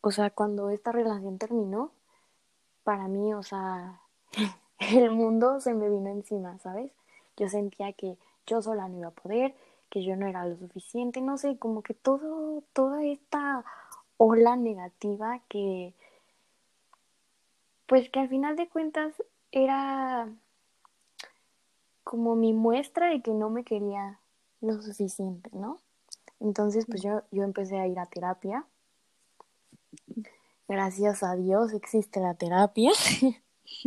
o 0.00 0.10
sea, 0.10 0.30
cuando 0.30 0.70
esta 0.70 0.90
relación 0.90 1.38
terminó, 1.38 1.92
para 2.84 3.08
mí, 3.08 3.34
o 3.34 3.42
sea, 3.42 4.00
el 4.78 5.10
mundo 5.10 5.60
se 5.60 5.74
me 5.74 5.88
vino 5.88 6.10
encima, 6.10 6.58
¿sabes? 6.58 6.92
Yo 7.36 7.48
sentía 7.48 7.92
que 7.92 8.16
yo 8.46 8.62
sola 8.62 8.88
no 8.88 8.98
iba 8.98 9.08
a 9.08 9.10
poder, 9.10 9.54
que 9.90 10.04
yo 10.04 10.16
no 10.16 10.26
era 10.26 10.46
lo 10.46 10.56
suficiente, 10.56 11.20
no 11.20 11.38
sé, 11.38 11.58
como 11.58 11.82
que 11.82 11.94
todo, 11.94 12.62
toda 12.72 13.04
esta 13.04 13.64
ola 14.16 14.56
negativa 14.56 15.40
que, 15.48 15.94
pues 17.86 18.10
que 18.10 18.20
al 18.20 18.28
final 18.28 18.56
de 18.56 18.68
cuentas 18.68 19.14
era 19.50 20.28
como 22.02 22.36
mi 22.36 22.52
muestra 22.52 23.08
de 23.08 23.22
que 23.22 23.32
no 23.32 23.50
me 23.50 23.64
quería 23.64 24.18
lo 24.60 24.80
suficiente, 24.80 25.50
¿no? 25.52 25.78
Entonces, 26.40 26.86
pues 26.86 27.02
yo, 27.02 27.22
yo 27.30 27.42
empecé 27.42 27.78
a 27.78 27.86
ir 27.86 27.98
a 27.98 28.06
terapia. 28.06 28.64
Gracias 30.66 31.22
a 31.22 31.36
Dios 31.36 31.72
existe 31.72 32.20
la 32.20 32.34
terapia. 32.34 32.90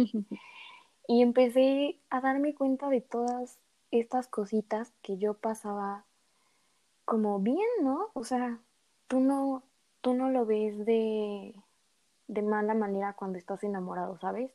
y 1.07 1.21
empecé 1.21 1.99
a 2.09 2.21
darme 2.21 2.53
cuenta 2.53 2.89
de 2.89 3.01
todas 3.01 3.57
estas 3.91 4.27
cositas 4.27 4.91
que 5.01 5.17
yo 5.17 5.33
pasaba 5.33 6.05
como 7.05 7.39
bien, 7.39 7.67
¿no? 7.81 8.09
O 8.13 8.23
sea, 8.23 8.59
tú 9.07 9.19
no, 9.19 9.63
tú 10.01 10.13
no 10.13 10.29
lo 10.29 10.45
ves 10.45 10.85
de, 10.85 11.55
de 12.27 12.41
mala 12.41 12.73
manera 12.73 13.13
cuando 13.13 13.37
estás 13.37 13.63
enamorado, 13.63 14.19
¿sabes? 14.19 14.51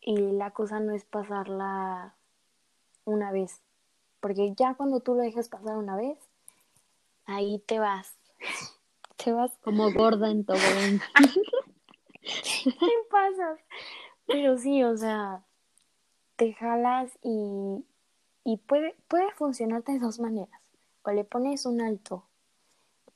Y 0.00 0.16
la 0.16 0.50
cosa 0.50 0.80
no 0.80 0.92
es 0.92 1.04
pasarla 1.04 2.14
una 3.04 3.30
vez, 3.30 3.60
porque 4.20 4.54
ya 4.54 4.74
cuando 4.74 5.00
tú 5.00 5.14
lo 5.14 5.22
dejas 5.22 5.48
pasar 5.48 5.76
una 5.76 5.96
vez, 5.96 6.18
ahí 7.26 7.62
te 7.66 7.78
vas. 7.78 8.16
te 9.16 9.32
vas 9.32 9.52
como 9.62 9.92
gorda 9.92 10.30
en 10.30 10.44
todo. 10.44 10.56
te 10.56 11.00
pasas. 13.10 13.60
Pero 14.26 14.58
sí, 14.58 14.82
o 14.82 14.96
sea, 14.96 15.44
te 16.36 16.52
jalas 16.54 17.10
y, 17.22 17.84
y 18.44 18.56
puede, 18.58 18.94
puede 19.08 19.30
funcionar 19.32 19.84
de 19.84 19.98
dos 19.98 20.18
maneras. 20.18 20.60
O 21.02 21.10
le 21.12 21.24
pones 21.24 21.66
un 21.66 21.80
alto 21.80 22.24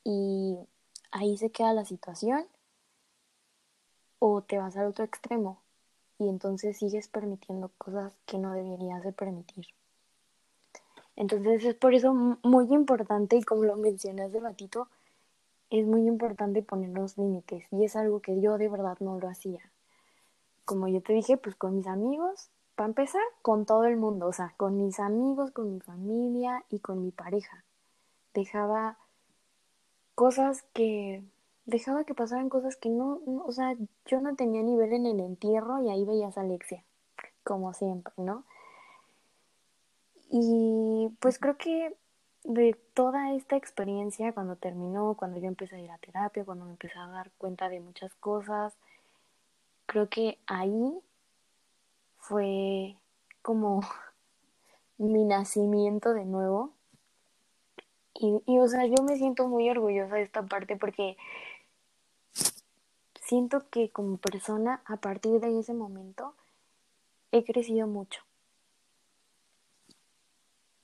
y 0.03 0.57
ahí 1.11 1.37
se 1.37 1.51
queda 1.51 1.73
la 1.73 1.85
situación, 1.85 2.45
o 4.19 4.41
te 4.41 4.57
vas 4.57 4.77
al 4.77 4.87
otro 4.87 5.03
extremo 5.03 5.61
y 6.17 6.29
entonces 6.29 6.77
sigues 6.77 7.07
permitiendo 7.07 7.71
cosas 7.77 8.13
que 8.25 8.37
no 8.37 8.53
deberías 8.53 9.03
de 9.03 9.11
permitir. 9.11 9.65
Entonces 11.15 11.63
es 11.65 11.75
por 11.75 11.93
eso 11.93 12.13
muy 12.13 12.71
importante, 12.73 13.35
y 13.35 13.43
como 13.43 13.65
lo 13.65 13.75
mencioné 13.75 14.23
hace 14.23 14.39
ratito, 14.39 14.87
es 15.71 15.87
muy 15.87 16.07
importante 16.07 16.61
poner 16.61 16.89
los 16.89 17.17
límites. 17.17 17.65
Y 17.71 17.85
es 17.85 17.95
algo 17.95 18.21
que 18.21 18.39
yo 18.41 18.57
de 18.57 18.69
verdad 18.69 18.97
no 18.99 19.19
lo 19.19 19.27
hacía. 19.27 19.71
Como 20.65 20.87
yo 20.87 21.01
te 21.01 21.13
dije, 21.13 21.37
pues 21.37 21.55
con 21.55 21.77
mis 21.77 21.87
amigos 21.87 22.51
para 22.75 22.89
empezar, 22.89 23.21
con 23.41 23.65
todo 23.65 23.85
el 23.85 23.97
mundo, 23.97 24.27
o 24.27 24.33
sea, 24.33 24.53
con 24.57 24.77
mis 24.77 24.99
amigos, 24.99 25.51
con 25.51 25.73
mi 25.73 25.79
familia 25.79 26.63
y 26.69 26.79
con 26.79 27.01
mi 27.01 27.11
pareja. 27.11 27.63
Dejaba 28.33 28.97
cosas 30.15 30.63
que 30.73 31.23
dejaba 31.65 32.03
que 32.03 32.13
pasaran 32.13 32.49
cosas 32.49 32.75
que 32.75 32.89
no, 32.89 33.21
o 33.45 33.51
sea, 33.51 33.75
yo 34.05 34.19
no 34.19 34.35
tenía 34.35 34.61
nivel 34.61 34.93
en 34.93 35.05
el 35.05 35.19
entierro 35.19 35.81
y 35.81 35.89
ahí 35.89 36.05
veías 36.05 36.37
a 36.37 36.41
Alexia, 36.41 36.83
como 37.43 37.73
siempre, 37.73 38.13
¿no? 38.17 38.45
Y 40.29 41.09
pues 41.19 41.39
creo 41.39 41.57
que 41.57 41.95
de 42.43 42.75
toda 42.93 43.33
esta 43.33 43.55
experiencia, 43.55 44.33
cuando 44.33 44.55
terminó, 44.55 45.15
cuando 45.15 45.39
yo 45.39 45.47
empecé 45.47 45.75
a 45.75 45.81
ir 45.81 45.91
a 45.91 45.97
terapia, 45.97 46.45
cuando 46.45 46.65
me 46.65 46.71
empecé 46.71 46.97
a 46.97 47.07
dar 47.07 47.31
cuenta 47.37 47.69
de 47.69 47.79
muchas 47.79 48.13
cosas, 48.15 48.73
creo 49.85 50.09
que 50.09 50.39
ahí 50.47 50.99
fue 52.17 52.95
como 53.41 53.81
mi 54.97 55.23
nacimiento 55.23 56.13
de 56.13 56.25
nuevo. 56.25 56.71
Y, 58.13 58.41
y, 58.45 58.59
o 58.59 58.67
sea, 58.67 58.85
yo 58.85 59.03
me 59.03 59.17
siento 59.17 59.47
muy 59.47 59.69
orgullosa 59.69 60.15
de 60.15 60.23
esta 60.23 60.43
parte 60.43 60.75
porque 60.77 61.17
siento 63.21 63.69
que 63.69 63.89
como 63.89 64.17
persona, 64.17 64.81
a 64.85 64.97
partir 64.97 65.39
de 65.39 65.57
ese 65.59 65.73
momento, 65.73 66.35
he 67.31 67.43
crecido 67.43 67.87
mucho. 67.87 68.21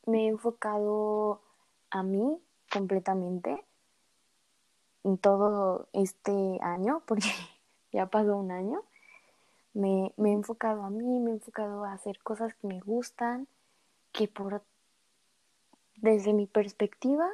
Me 0.05 0.25
he 0.25 0.27
enfocado 0.27 1.41
a 1.89 2.03
mí 2.03 2.39
completamente 2.71 3.63
en 5.03 5.17
todo 5.17 5.87
este 5.93 6.59
año, 6.61 7.01
porque 7.07 7.29
ya 7.91 8.07
pasó 8.07 8.37
un 8.37 8.51
año. 8.51 8.83
Me, 9.73 10.11
me, 10.17 10.31
he 10.31 10.33
enfocado 10.33 10.83
a 10.83 10.89
mí, 10.89 11.19
me 11.19 11.31
he 11.31 11.33
enfocado 11.35 11.85
a 11.85 11.93
hacer 11.93 12.19
cosas 12.19 12.53
que 12.55 12.67
me 12.67 12.79
gustan, 12.79 13.47
que 14.11 14.27
por 14.27 14.63
desde 15.97 16.33
mi 16.33 16.47
perspectiva, 16.47 17.27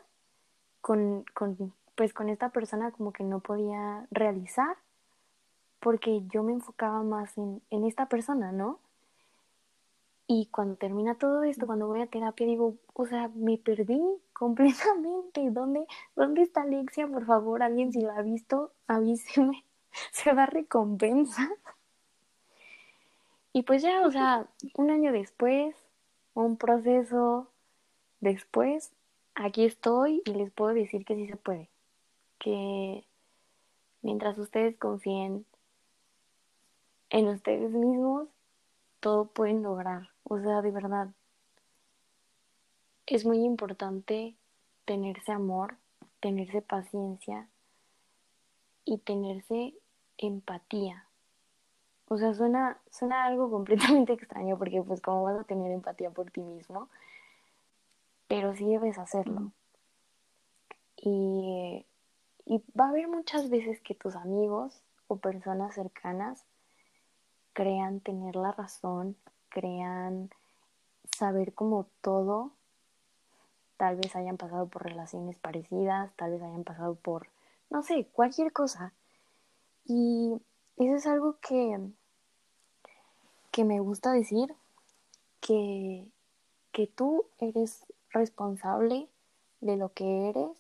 con, 0.82 1.26
con, 1.34 1.74
pues 1.96 2.14
con 2.14 2.30
esta 2.30 2.50
persona 2.50 2.92
como 2.92 3.14
que 3.14 3.24
no 3.24 3.40
podía 3.40 4.06
realizar, 4.12 4.76
porque 5.80 6.24
yo 6.28 6.44
me 6.44 6.54
enfocaba 6.54 7.02
más 7.04 7.38
en, 7.38 7.62
en 7.70 7.86
esta 7.86 8.08
persona, 8.08 8.52
¿no? 8.52 8.80
Y 10.28 10.48
cuando 10.48 10.76
termina 10.76 11.16
todo 11.16 11.44
esto, 11.44 11.66
cuando 11.66 11.88
voy 11.88 12.02
a 12.02 12.08
terapia, 12.08 12.48
digo, 12.48 12.76
o 12.94 13.06
sea, 13.06 13.30
me 13.36 13.58
perdí 13.58 14.02
completamente. 14.44 15.50
¿Dónde, 15.52 15.88
¿Dónde 16.18 16.42
está 16.42 16.64
Alexia? 16.64 17.08
Por 17.08 17.26
favor, 17.26 17.64
alguien 17.64 17.94
si 17.94 18.02
la 18.02 18.18
ha 18.18 18.22
visto, 18.22 18.74
avíseme. 18.88 19.64
Se 20.12 20.34
da 20.34 20.46
recompensa. 20.46 21.50
Y 23.54 23.64
pues 23.64 23.82
ya, 23.82 24.06
o 24.06 24.12
sea, 24.12 24.48
un 24.76 24.90
año 24.90 25.14
después, 25.14 25.76
un 26.34 26.58
proceso 26.58 27.48
después, 28.20 28.92
aquí 29.36 29.64
estoy 29.64 30.22
y 30.26 30.34
les 30.34 30.52
puedo 30.52 30.74
decir 30.74 31.06
que 31.06 31.16
sí 31.16 31.28
se 31.28 31.38
puede. 31.38 31.70
Que 32.40 33.06
mientras 34.02 34.38
ustedes 34.38 34.76
confíen 34.78 35.46
en 37.12 37.28
ustedes 37.30 37.72
mismos, 37.72 38.28
todo 39.00 39.26
pueden 39.26 39.64
lograr. 39.64 40.10
O 40.24 40.40
sea, 40.40 40.62
de 40.62 40.72
verdad, 40.72 41.10
es 43.06 43.26
muy 43.26 43.40
importante 43.44 44.36
tenerse 44.86 45.32
amor, 45.32 45.78
tenerse 46.20 46.62
paciencia 46.62 47.48
y 48.86 48.98
tenerse 49.00 49.74
empatía. 50.18 51.06
O 52.08 52.18
sea, 52.18 52.34
suena, 52.34 52.80
suena 52.92 53.26
algo 53.26 53.50
completamente 53.52 54.14
extraño 54.14 54.58
porque 54.58 54.82
pues 54.82 55.02
cómo 55.02 55.24
vas 55.24 55.40
a 55.40 55.44
tener 55.44 55.72
empatía 55.72 56.12
por 56.12 56.32
ti 56.32 56.42
mismo, 56.42 56.90
pero 58.28 58.56
sí 58.56 58.66
debes 58.66 58.98
hacerlo. 58.98 59.52
Y, 60.98 61.86
y 62.46 62.64
va 62.80 62.86
a 62.86 62.90
haber 62.90 63.08
muchas 63.08 63.50
veces 63.50 63.82
que 63.82 63.96
tus 63.96 64.16
amigos 64.16 64.82
o 65.08 65.18
personas 65.18 65.76
cercanas 65.76 66.46
crean 67.52 68.00
tener 68.00 68.36
la 68.36 68.52
razón, 68.52 69.16
crean 69.50 70.30
saber 71.18 71.54
como 71.54 71.86
todo, 72.02 72.52
tal 73.78 73.96
vez 73.96 74.16
hayan 74.16 74.38
pasado 74.38 74.68
por 74.68 74.84
relaciones 74.84 75.38
parecidas, 75.38 76.12
tal 76.16 76.32
vez 76.32 76.42
hayan 76.42 76.64
pasado 76.64 76.96
por, 76.96 77.28
no 77.70 77.84
sé, 77.84 78.08
cualquier 78.14 78.52
cosa. 78.52 78.94
Y 79.86 80.34
eso 80.78 80.96
es 80.96 81.06
algo 81.06 81.38
que, 81.42 81.80
que 83.52 83.64
me 83.64 83.80
gusta 83.80 84.12
decir, 84.12 84.56
que, 85.40 86.08
que 86.72 86.88
tú 86.88 87.26
eres 87.40 87.86
responsable 88.12 89.10
de 89.60 89.78
lo 89.78 89.90
que 89.94 90.30
eres 90.30 90.58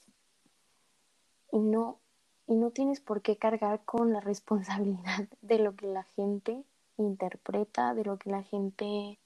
y 1.52 1.60
no, 1.60 2.00
y 2.48 2.56
no 2.56 2.72
tienes 2.72 3.00
por 3.00 3.22
qué 3.22 3.38
cargar 3.38 3.86
con 3.86 4.12
la 4.12 4.20
responsabilidad 4.22 5.28
de 5.42 5.60
lo 5.60 5.76
que 5.76 5.88
la 5.88 6.04
gente 6.04 6.64
interpreta, 6.98 7.94
de 7.94 8.04
lo 8.04 8.18
que 8.18 8.30
la 8.30 8.44
gente 8.44 9.20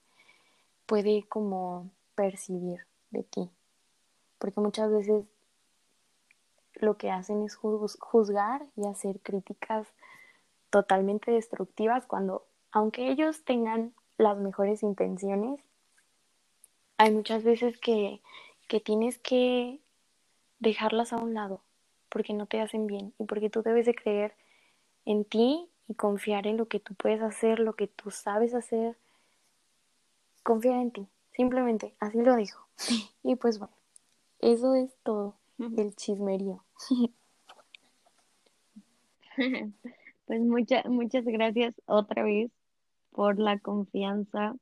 puede 0.86 1.24
como 1.28 1.90
percibir 2.16 2.80
de 3.12 3.24
ti. 3.24 3.50
Porque 4.38 4.60
muchas 4.60 4.92
veces 4.92 5.26
lo 6.76 6.98
que 6.98 7.10
hacen 7.12 7.44
es 7.44 7.56
juzgar 7.56 8.66
y 8.76 8.88
hacer 8.88 9.20
críticas 9.22 9.88
totalmente 10.70 11.32
destructivas 11.32 12.06
cuando, 12.06 12.46
aunque 12.72 13.10
ellos 13.10 13.44
tengan 13.44 13.94
las 14.18 14.38
mejores 14.38 14.84
intenciones, 14.84 15.60
hay 16.98 17.12
muchas 17.12 17.44
veces 17.44 17.78
que, 17.80 18.22
que 18.68 18.80
tienes 18.80 19.18
que 19.18 19.80
dejarlas 20.60 21.14
a 21.14 21.18
un 21.18 21.34
lado 21.34 21.62
porque 22.10 22.34
no 22.34 22.46
te 22.46 22.62
hacen 22.62 22.88
bien 22.88 23.14
y 23.20 23.26
porque 23.26 23.50
tú 23.50 23.62
debes 23.62 23.86
de 23.86 23.96
creer 23.96 24.34
en 25.06 25.24
ti 25.24 25.70
y 25.88 25.94
confiar 25.94 26.48
en 26.48 26.58
lo 26.58 26.68
que 26.68 26.80
tú 26.80 26.96
puedes 26.96 27.22
hacer, 27.22 27.60
lo 27.60 27.74
que 27.74 27.88
tú 27.88 28.12
sabes 28.12 28.54
hacer. 28.54 28.98
Confiar 30.44 30.82
en 30.82 30.92
ti, 30.92 31.08
simplemente, 31.34 31.94
así 32.00 32.22
lo 32.22 32.36
dijo. 32.36 32.68
y 33.24 33.36
pues 33.36 33.60
bueno, 33.60 33.74
eso 34.52 34.76
es 34.76 34.96
todo, 35.04 35.36
el 35.60 35.96
chismerío. 35.96 36.64
pues 40.26 40.42
muchas 40.42 40.86
muchas 40.86 41.26
gracias 41.26 41.76
otra 41.86 42.24
vez 42.24 42.52
por 43.12 43.40
la 43.40 43.60
confianza. 43.60 44.56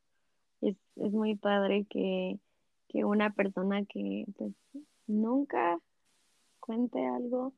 Es, 0.61 0.75
es 0.95 1.11
muy 1.11 1.35
padre 1.35 1.85
que, 1.89 2.39
que 2.87 3.05
una 3.05 3.33
persona 3.33 3.85
que 3.85 4.25
pues, 4.37 4.53
nunca 5.07 5.79
cuente 6.59 7.05
algo, 7.05 7.53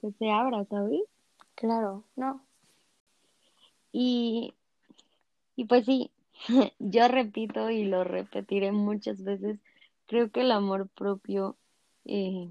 pues 0.00 0.14
se 0.16 0.30
abra, 0.30 0.64
¿sabes? 0.66 1.02
Claro, 1.54 2.04
no, 2.16 2.42
y, 3.96 4.54
y 5.54 5.66
pues 5.66 5.86
sí, 5.86 6.10
yo 6.80 7.06
repito 7.06 7.70
y 7.70 7.84
lo 7.84 8.02
repetiré 8.02 8.72
muchas 8.72 9.22
veces, 9.22 9.60
creo 10.06 10.30
que 10.30 10.42
el 10.42 10.52
amor 10.52 10.88
propio 10.88 11.56
eh, 12.04 12.50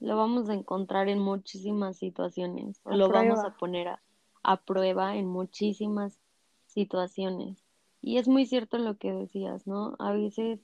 lo 0.00 0.16
vamos 0.16 0.48
a 0.48 0.54
encontrar 0.54 1.08
en 1.08 1.20
muchísimas 1.20 1.96
situaciones, 1.96 2.80
lo 2.84 3.08
vamos 3.08 3.38
a 3.40 3.56
poner 3.56 3.88
a, 3.88 4.02
a 4.42 4.56
prueba 4.56 5.16
en 5.16 5.26
muchísimas 5.26 6.18
situaciones. 6.66 7.62
Y 8.00 8.18
es 8.18 8.26
muy 8.26 8.46
cierto 8.46 8.78
lo 8.78 8.96
que 8.96 9.12
decías, 9.12 9.66
¿no? 9.66 9.94
A 10.00 10.12
veces 10.12 10.58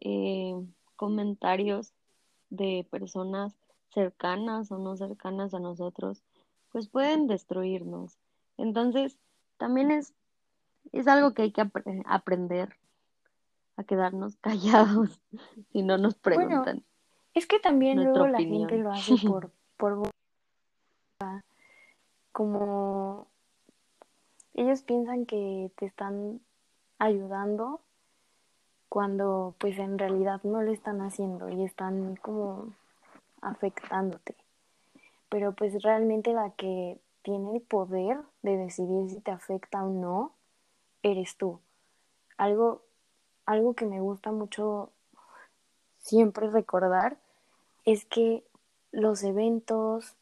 eh, 0.00 0.54
comentarios 0.96 1.92
de 2.48 2.86
personas 2.90 3.54
cercanas 3.94 4.72
o 4.72 4.78
no 4.78 4.96
cercanas 4.96 5.54
a 5.54 5.60
nosotros, 5.60 6.22
pues 6.72 6.88
pueden 6.88 7.28
destruirnos. 7.28 8.18
Entonces, 8.56 9.18
también 9.56 9.92
es, 9.92 10.14
es 10.92 11.06
algo 11.06 11.32
que 11.32 11.42
hay 11.42 11.52
que 11.52 11.62
aprender 12.06 12.76
a 13.80 13.84
quedarnos 13.84 14.36
callados 14.40 15.20
si 15.72 15.82
no 15.82 15.98
nos 15.98 16.14
preguntan. 16.14 16.84
es 17.34 17.46
que 17.46 17.58
también 17.58 18.02
luego 18.02 18.26
la 18.26 18.38
gente 18.38 18.78
lo 18.78 18.92
hace 18.92 19.14
por, 19.26 19.50
por 19.76 20.10
como 22.32 23.26
ellos 24.54 24.82
piensan 24.82 25.26
que 25.26 25.70
te 25.76 25.86
están 25.86 26.40
ayudando 26.98 27.80
cuando 28.88 29.54
pues 29.58 29.78
en 29.78 29.98
realidad 29.98 30.40
no 30.42 30.62
lo 30.62 30.72
están 30.72 31.00
haciendo 31.00 31.48
y 31.48 31.64
están 31.64 32.16
como 32.16 32.74
afectándote. 33.40 34.34
Pero 35.28 35.52
pues 35.52 35.82
realmente 35.82 36.32
la 36.32 36.50
que 36.50 36.98
tiene 37.22 37.56
el 37.56 37.62
poder 37.62 38.18
de 38.42 38.56
decidir 38.56 39.10
si 39.10 39.20
te 39.20 39.30
afecta 39.30 39.84
o 39.84 39.90
no, 39.90 40.32
eres 41.02 41.36
tú. 41.36 41.60
Algo, 42.36 42.82
algo 43.46 43.74
que 43.74 43.86
me 43.86 44.00
gusta 44.00 44.32
mucho 44.32 44.90
siempre 45.98 46.50
recordar 46.50 47.18
es 47.84 48.04
que 48.04 48.44
los 48.92 49.22
eventos, 49.22 50.14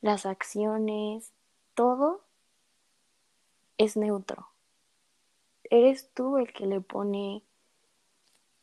las 0.00 0.26
acciones, 0.26 1.32
todo 1.74 2.20
es 3.78 3.96
neutro. 3.96 4.48
Eres 5.70 6.10
tú 6.14 6.36
el 6.36 6.52
que 6.52 6.66
le 6.66 6.80
pone 6.80 7.42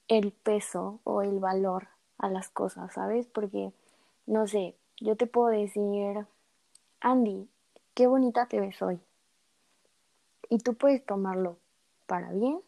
el 0.07 0.31
peso 0.31 0.99
o 1.03 1.21
el 1.21 1.39
valor 1.39 1.87
a 2.17 2.29
las 2.29 2.49
cosas, 2.49 2.93
¿sabes? 2.93 3.27
Porque, 3.27 3.71
no 4.25 4.47
sé, 4.47 4.75
yo 4.99 5.15
te 5.15 5.25
puedo 5.25 5.47
decir, 5.47 6.25
Andy, 6.99 7.49
qué 7.93 8.07
bonita 8.07 8.45
te 8.45 8.59
ves 8.59 8.81
hoy. 8.81 8.99
Y 10.49 10.59
tú 10.59 10.75
puedes 10.75 11.03
tomarlo 11.05 11.57
para 12.05 12.31
bien 12.31 12.61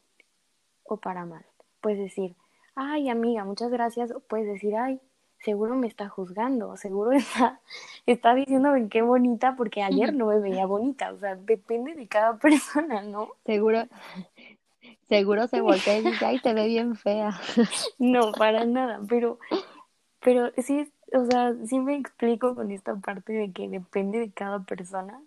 o 0.83 0.97
para 0.97 1.25
mal. 1.25 1.45
Puedes 1.81 1.99
decir, 1.99 2.35
ay 2.75 3.09
amiga, 3.09 3.43
muchas 3.43 3.71
gracias. 3.71 4.11
O 4.11 4.19
puedes 4.19 4.47
decir, 4.47 4.75
ay, 4.75 4.99
seguro 5.43 5.75
me 5.75 5.87
está 5.87 6.09
juzgando, 6.09 6.75
seguro 6.77 7.11
está, 7.13 7.59
está 8.05 8.33
diciéndome 8.33 8.89
qué 8.89 9.01
bonita 9.01 9.55
porque 9.55 9.83
ayer 9.83 10.13
no 10.13 10.27
me 10.27 10.39
veía 10.39 10.65
bonita. 10.65 11.11
O 11.11 11.19
sea, 11.19 11.35
depende 11.35 11.93
de 11.93 12.07
cada 12.07 12.37
persona, 12.39 13.01
¿no? 13.01 13.29
Seguro, 13.45 13.83
seguro 15.07 15.47
se 15.47 15.61
voltea 15.61 15.99
y 15.99 16.03
dice, 16.05 16.25
ay, 16.25 16.39
te 16.39 16.53
ve 16.53 16.67
bien 16.67 16.95
fea. 16.95 17.39
No, 17.99 18.31
para 18.31 18.65
nada, 18.65 19.01
pero, 19.07 19.39
pero 20.19 20.51
sí, 20.57 20.91
o 21.13 21.25
sea, 21.25 21.53
sí 21.65 21.79
me 21.79 21.95
explico 21.95 22.55
con 22.55 22.71
esta 22.71 22.95
parte 22.95 23.33
de 23.33 23.51
que 23.51 23.69
depende 23.69 24.19
de 24.19 24.31
cada 24.31 24.59
persona. 24.59 25.21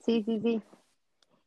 Sí, 0.00 0.22
sí, 0.24 0.40
sí. 0.40 0.62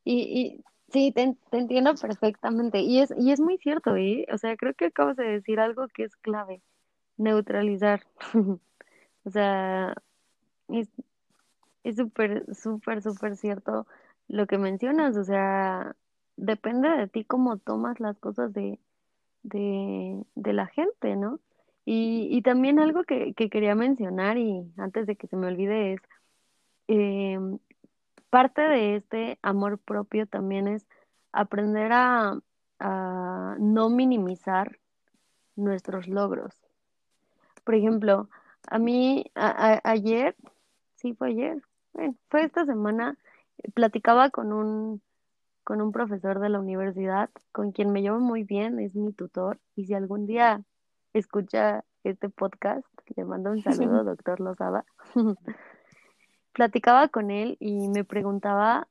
Y, 0.03 0.15
y 0.21 0.63
sí, 0.91 1.11
te, 1.11 1.35
entiendo 1.51 1.95
perfectamente. 1.95 2.79
Y 2.81 2.99
es, 2.99 3.13
y 3.17 3.31
es 3.31 3.39
muy 3.39 3.57
cierto, 3.57 3.95
¿eh? 3.95 4.25
O 4.33 4.37
sea, 4.37 4.55
creo 4.57 4.73
que 4.73 4.85
acabas 4.85 5.17
de 5.17 5.25
decir 5.25 5.59
algo 5.59 5.87
que 5.89 6.03
es 6.03 6.15
clave, 6.17 6.61
neutralizar. 7.17 8.05
o 9.25 9.29
sea, 9.29 9.95
es 10.69 10.89
súper, 11.95 12.45
súper, 12.55 13.01
súper 13.01 13.37
cierto 13.37 13.87
lo 14.27 14.47
que 14.47 14.57
mencionas. 14.57 15.17
O 15.17 15.23
sea, 15.23 15.95
depende 16.37 16.89
de 16.89 17.07
ti 17.07 17.25
cómo 17.25 17.57
tomas 17.57 17.99
las 17.99 18.17
cosas 18.19 18.53
de, 18.53 18.79
de, 19.43 20.23
de 20.35 20.53
la 20.53 20.67
gente, 20.67 21.15
¿no? 21.15 21.39
Y, 21.85 22.27
y 22.31 22.41
también 22.43 22.79
algo 22.79 23.03
que, 23.03 23.33
que, 23.33 23.49
quería 23.49 23.75
mencionar 23.75 24.37
y 24.37 24.71
antes 24.77 25.07
de 25.07 25.15
que 25.15 25.27
se 25.27 25.35
me 25.37 25.47
olvide 25.47 25.93
es, 25.93 26.01
eh, 26.87 27.39
parte 28.29 28.61
de 28.61 28.95
este 28.95 29.39
amor 29.41 29.77
propio 29.79 30.27
también 30.27 30.67
es 30.67 30.85
aprender 31.31 31.91
a, 31.93 32.39
a 32.79 33.55
no 33.59 33.89
minimizar 33.89 34.79
nuestros 35.55 36.07
logros. 36.07 36.55
Por 37.63 37.75
ejemplo, 37.75 38.29
a 38.67 38.79
mí 38.79 39.25
ayer, 39.35 40.35
sí 40.95 41.13
fue 41.13 41.29
ayer, 41.29 41.61
bueno, 41.93 42.15
fue 42.29 42.43
esta 42.43 42.65
semana, 42.65 43.17
platicaba 43.73 44.29
con 44.29 44.53
un, 44.53 45.01
con 45.63 45.81
un 45.81 45.91
profesor 45.91 46.39
de 46.39 46.49
la 46.49 46.59
universidad 46.59 47.29
con 47.51 47.71
quien 47.71 47.91
me 47.91 48.01
llevo 48.01 48.19
muy 48.19 48.43
bien, 48.43 48.79
es 48.79 48.95
mi 48.95 49.11
tutor, 49.13 49.59
y 49.75 49.85
si 49.85 49.93
algún 49.93 50.25
día 50.25 50.63
escucha 51.13 51.83
este 52.03 52.29
podcast, 52.29 52.85
le 53.15 53.25
mando 53.25 53.51
un 53.51 53.61
saludo, 53.63 54.03
doctor 54.03 54.39
Lozada. 54.39 54.85
Platicaba 56.53 57.07
con 57.09 57.31
él 57.31 57.57
y 57.59 57.87
me 57.89 58.03
preguntaba 58.03 58.87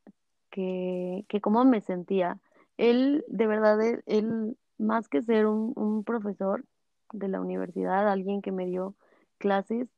que, 0.50 1.24
que 1.28 1.40
cómo 1.40 1.64
me 1.64 1.80
sentía. 1.80 2.40
Él, 2.76 3.24
de 3.28 3.46
verdad, 3.46 3.80
él, 3.82 4.02
él, 4.06 4.56
más 4.78 5.08
que 5.08 5.22
ser 5.22 5.46
un, 5.46 5.72
un 5.76 6.04
profesor 6.04 6.64
de 7.12 7.28
la 7.28 7.40
universidad, 7.40 8.08
alguien 8.08 8.42
que 8.42 8.52
me 8.52 8.66
dio 8.66 8.94
clases 9.38 9.88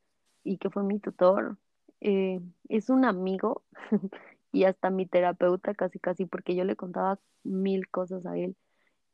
y 0.44 0.58
que 0.58 0.70
fue 0.70 0.82
mi 0.84 0.98
tutor, 0.98 1.58
eh, 2.00 2.40
es 2.68 2.88
un 2.90 3.04
amigo 3.04 3.62
y 4.52 4.64
hasta 4.64 4.90
mi 4.90 5.06
terapeuta 5.06 5.74
casi 5.74 5.98
casi 5.98 6.26
porque 6.26 6.54
yo 6.54 6.64
le 6.64 6.76
contaba 6.76 7.18
mil 7.44 7.88
cosas 7.88 8.26
a 8.26 8.36
él. 8.36 8.56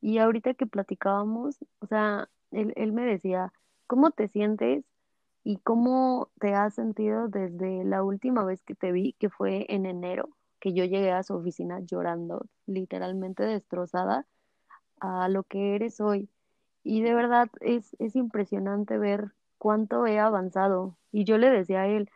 Y 0.01 0.19
ahorita 0.19 0.53
que 0.53 0.67
platicábamos, 0.67 1.57
o 1.79 1.87
sea, 1.87 2.29
él, 2.51 2.73
él 2.75 2.93
me 2.93 3.05
decía, 3.05 3.53
¿cómo 3.87 4.11
te 4.11 4.27
sientes 4.29 4.85
y 5.47 5.59
cómo 5.59 6.27
te 6.41 6.55
has 6.55 6.73
sentido 6.73 7.29
desde 7.29 7.85
la 7.85 8.03
última 8.03 8.43
vez 8.43 8.61
que 8.63 8.75
te 8.75 8.91
vi, 8.91 9.13
que 9.13 9.29
fue 9.29 9.65
en 9.69 9.85
enero, 9.85 10.27
que 10.59 10.73
yo 10.73 10.83
llegué 10.83 11.13
a 11.13 11.23
su 11.23 11.35
oficina 11.35 11.79
llorando, 11.79 12.47
literalmente 12.65 13.43
destrozada, 13.43 14.25
a 14.99 15.29
lo 15.29 15.43
que 15.43 15.75
eres 15.75 16.01
hoy? 16.01 16.27
Y 16.83 17.01
de 17.01 17.13
verdad 17.13 17.49
es, 17.61 17.95
es 17.97 18.17
impresionante 18.17 18.97
ver 18.97 19.31
cuánto 19.57 20.05
he 20.05 20.19
avanzado. 20.19 20.97
Y 21.13 21.23
yo 21.23 21.37
le 21.37 21.49
decía 21.49 21.83
a 21.83 21.87
él, 21.87 22.09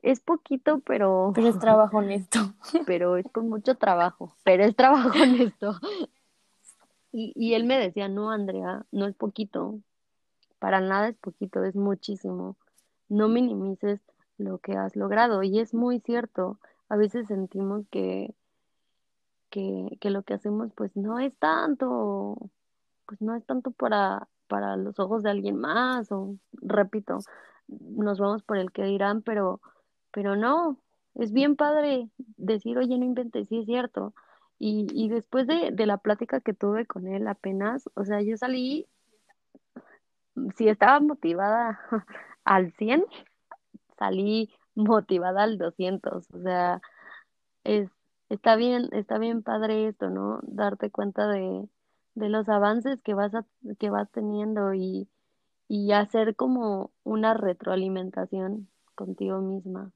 es 0.00 0.20
poquito, 0.20 0.80
pero, 0.80 1.32
Pero 1.34 1.48
es 1.48 1.58
trabajo 1.58 1.98
honesto. 1.98 2.54
pero 2.86 3.18
es 3.18 3.26
con 3.30 3.50
mucho 3.50 3.74
trabajo, 3.74 4.34
pero 4.42 4.64
es 4.64 4.74
trabajo 4.74 5.10
honesto. 5.20 5.78
Y, 7.12 7.34
y 7.36 7.52
él 7.52 7.64
me 7.64 7.78
decía, 7.78 8.08
no, 8.08 8.30
Andrea, 8.30 8.86
no 8.90 9.06
es 9.06 9.14
poquito, 9.14 9.80
para 10.58 10.80
nada 10.80 11.08
es 11.08 11.16
poquito, 11.18 11.62
es 11.64 11.76
muchísimo. 11.76 12.56
No 13.10 13.28
minimices 13.28 14.00
lo 14.38 14.58
que 14.58 14.72
has 14.72 14.96
logrado. 14.96 15.42
Y 15.42 15.60
es 15.60 15.74
muy 15.74 16.00
cierto, 16.00 16.58
a 16.88 16.96
veces 16.96 17.26
sentimos 17.28 17.86
que, 17.90 18.34
que, 19.50 19.98
que 20.00 20.10
lo 20.10 20.22
que 20.22 20.34
hacemos 20.34 20.72
pues 20.74 20.96
no 20.96 21.18
es 21.18 21.36
tanto, 21.38 22.38
pues 23.06 23.20
no 23.20 23.36
es 23.36 23.44
tanto 23.44 23.72
para, 23.72 24.28
para 24.48 24.76
los 24.76 24.98
ojos 24.98 25.22
de 25.22 25.30
alguien 25.30 25.56
más, 25.56 26.10
o 26.12 26.36
repito, 26.52 27.18
nos 27.68 28.18
vamos 28.18 28.42
por 28.42 28.56
el 28.56 28.72
que 28.72 28.84
dirán, 28.84 29.22
pero, 29.22 29.60
pero 30.10 30.36
no, 30.36 30.78
es 31.14 31.32
bien 31.32 31.56
padre 31.56 32.08
decir, 32.36 32.78
oye, 32.78 32.98
no 32.98 33.04
inventes, 33.04 33.48
sí 33.48 33.58
es 33.60 33.66
cierto. 33.66 34.14
Y, 34.58 34.86
y 34.92 35.08
después 35.08 35.46
de, 35.46 35.70
de 35.72 35.86
la 35.86 35.98
plática 35.98 36.40
que 36.40 36.54
tuve 36.54 36.86
con 36.86 37.06
él 37.08 37.26
apenas, 37.28 37.88
o 37.94 38.04
sea, 38.04 38.20
yo 38.22 38.36
salí, 38.36 38.86
si 40.56 40.68
estaba 40.68 41.00
motivada 41.00 41.80
al 42.50 42.72
100 42.72 43.04
salí 43.96 44.50
motivada 44.74 45.44
al 45.44 45.56
200, 45.58 46.28
o 46.34 46.42
sea, 46.42 46.80
es, 47.64 47.90
está 48.28 48.56
bien, 48.56 48.88
está 48.92 49.18
bien 49.18 49.42
padre 49.42 49.88
esto, 49.88 50.10
¿no? 50.10 50.40
Darte 50.42 50.90
cuenta 50.90 51.28
de, 51.28 51.68
de 52.16 52.28
los 52.28 52.48
avances 52.48 53.00
que 53.02 53.14
vas 53.14 53.34
a, 53.36 53.46
que 53.78 53.90
vas 53.90 54.10
teniendo 54.10 54.74
y, 54.74 55.08
y 55.68 55.92
hacer 55.92 56.36
como 56.36 56.92
una 57.04 57.34
retroalimentación 57.34 58.68
contigo 58.96 59.40
misma. 59.40 59.92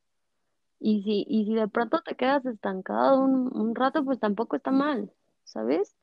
Y 0.80 1.02
si, 1.02 1.24
y 1.28 1.46
si 1.46 1.54
de 1.56 1.68
pronto 1.68 2.02
te 2.02 2.14
quedas 2.16 2.46
estancado 2.46 3.20
un, 3.20 3.50
un 3.56 3.74
rato, 3.74 4.04
pues 4.04 4.20
tampoco 4.20 4.56
está 4.56 4.70
mal, 4.70 5.12
¿sabes? 5.44 5.96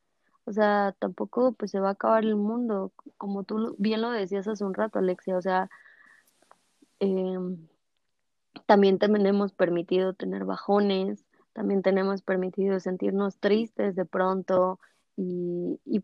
O 0.46 0.52
sea, 0.54 0.96
tampoco 1.00 1.54
pues 1.54 1.72
se 1.72 1.80
va 1.80 1.90
a 1.90 1.92
acabar 1.94 2.24
el 2.26 2.36
mundo, 2.36 2.92
como 3.18 3.44
tú 3.46 3.76
bien 3.80 4.02
lo 4.02 4.12
decías 4.12 4.48
hace 4.50 4.66
un 4.66 4.74
rato, 4.74 5.00
Alexia, 5.00 5.38
o 5.38 5.42
sea, 5.42 5.70
em, 7.02 7.68
también 8.66 9.00
tenemos 9.00 9.52
permitido 9.52 10.14
tener 10.14 10.46
bajones, 10.46 11.26
también 11.54 11.82
tenemos 11.82 12.22
permitido 12.22 12.80
sentirnos 12.80 13.38
tristes 13.40 13.96
de 13.96 14.06
pronto 14.06 14.80
y, 15.18 15.82
y 15.84 16.04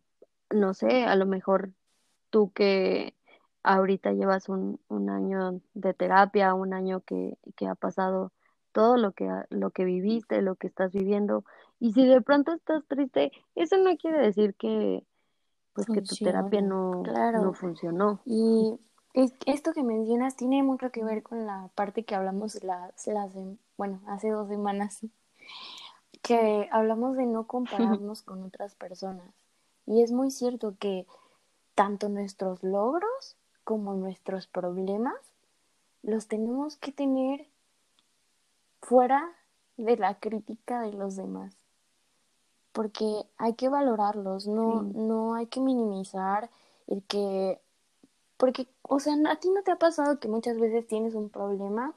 no 0.49 0.73
sé, 0.73 1.05
a 1.05 1.15
lo 1.15 1.25
mejor 1.25 1.71
tú 2.29 2.51
que 2.51 3.15
ahorita 3.63 4.11
llevas 4.11 4.49
un, 4.49 4.79
un 4.89 5.09
año 5.09 5.61
de 5.73 5.93
terapia, 5.93 6.53
un 6.53 6.73
año 6.73 7.01
que, 7.01 7.37
que 7.55 7.67
ha 7.67 7.75
pasado 7.75 8.33
todo 8.71 8.97
lo 8.97 9.11
que, 9.13 9.29
lo 9.49 9.71
que 9.71 9.85
viviste, 9.85 10.41
lo 10.41 10.55
que 10.55 10.67
estás 10.67 10.91
viviendo, 10.91 11.45
y 11.79 11.93
si 11.93 12.05
de 12.05 12.21
pronto 12.21 12.53
estás 12.53 12.85
triste, 12.87 13.31
eso 13.55 13.77
no 13.77 13.95
quiere 13.97 14.19
decir 14.19 14.55
que 14.55 15.03
pues 15.73 15.87
que 15.87 16.01
tu 16.01 16.15
terapia 16.15 16.61
no, 16.61 17.03
no 17.03 17.53
funcionó. 17.53 18.19
Y 18.25 18.79
esto 19.13 19.73
que 19.73 19.83
mencionas 19.83 20.35
tiene 20.35 20.61
mucho 20.63 20.91
que 20.91 21.03
ver 21.03 21.23
con 21.23 21.45
la 21.45 21.69
parte 21.75 22.03
que 22.03 22.15
hablamos 22.15 22.63
las, 22.63 23.07
las, 23.07 23.31
bueno, 23.77 24.01
hace 24.07 24.29
dos 24.29 24.47
semanas, 24.47 24.99
que 26.21 26.67
hablamos 26.71 27.17
de 27.17 27.25
no 27.25 27.47
compararnos 27.47 28.21
con 28.21 28.43
otras 28.43 28.75
personas. 28.75 29.33
Y 29.85 30.01
es 30.01 30.11
muy 30.11 30.31
cierto 30.31 30.75
que 30.79 31.07
tanto 31.75 32.09
nuestros 32.09 32.63
logros 32.63 33.37
como 33.63 33.93
nuestros 33.93 34.47
problemas 34.47 35.15
los 36.03 36.27
tenemos 36.27 36.75
que 36.77 36.91
tener 36.91 37.47
fuera 38.81 39.29
de 39.77 39.97
la 39.97 40.19
crítica 40.19 40.81
de 40.81 40.93
los 40.93 41.15
demás. 41.15 41.55
Porque 42.71 43.25
hay 43.37 43.53
que 43.55 43.69
valorarlos, 43.69 44.47
no, 44.47 44.83
Sí. 44.83 44.91
no 44.95 45.33
hay 45.33 45.47
que 45.47 45.59
minimizar 45.59 46.49
el 46.87 47.03
que 47.03 47.59
porque, 48.37 48.67
o 48.87 48.99
sea, 48.99 49.15
¿a 49.29 49.35
ti 49.37 49.49
no 49.49 49.61
te 49.63 49.71
ha 49.71 49.77
pasado 49.77 50.19
que 50.19 50.27
muchas 50.27 50.59
veces 50.59 50.87
tienes 50.87 51.15
un 51.15 51.29
problema 51.29 51.93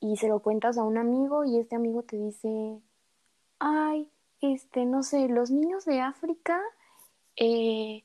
y 0.00 0.16
se 0.16 0.28
lo 0.28 0.40
cuentas 0.40 0.78
a 0.78 0.82
un 0.82 0.98
amigo 0.98 1.44
y 1.44 1.58
este 1.58 1.76
amigo 1.76 2.02
te 2.02 2.16
dice, 2.16 2.80
ay, 3.58 4.08
este, 4.40 4.86
no 4.86 5.02
sé, 5.02 5.28
los 5.28 5.50
niños 5.50 5.84
de 5.84 6.00
África 6.00 6.60
eh, 7.36 8.02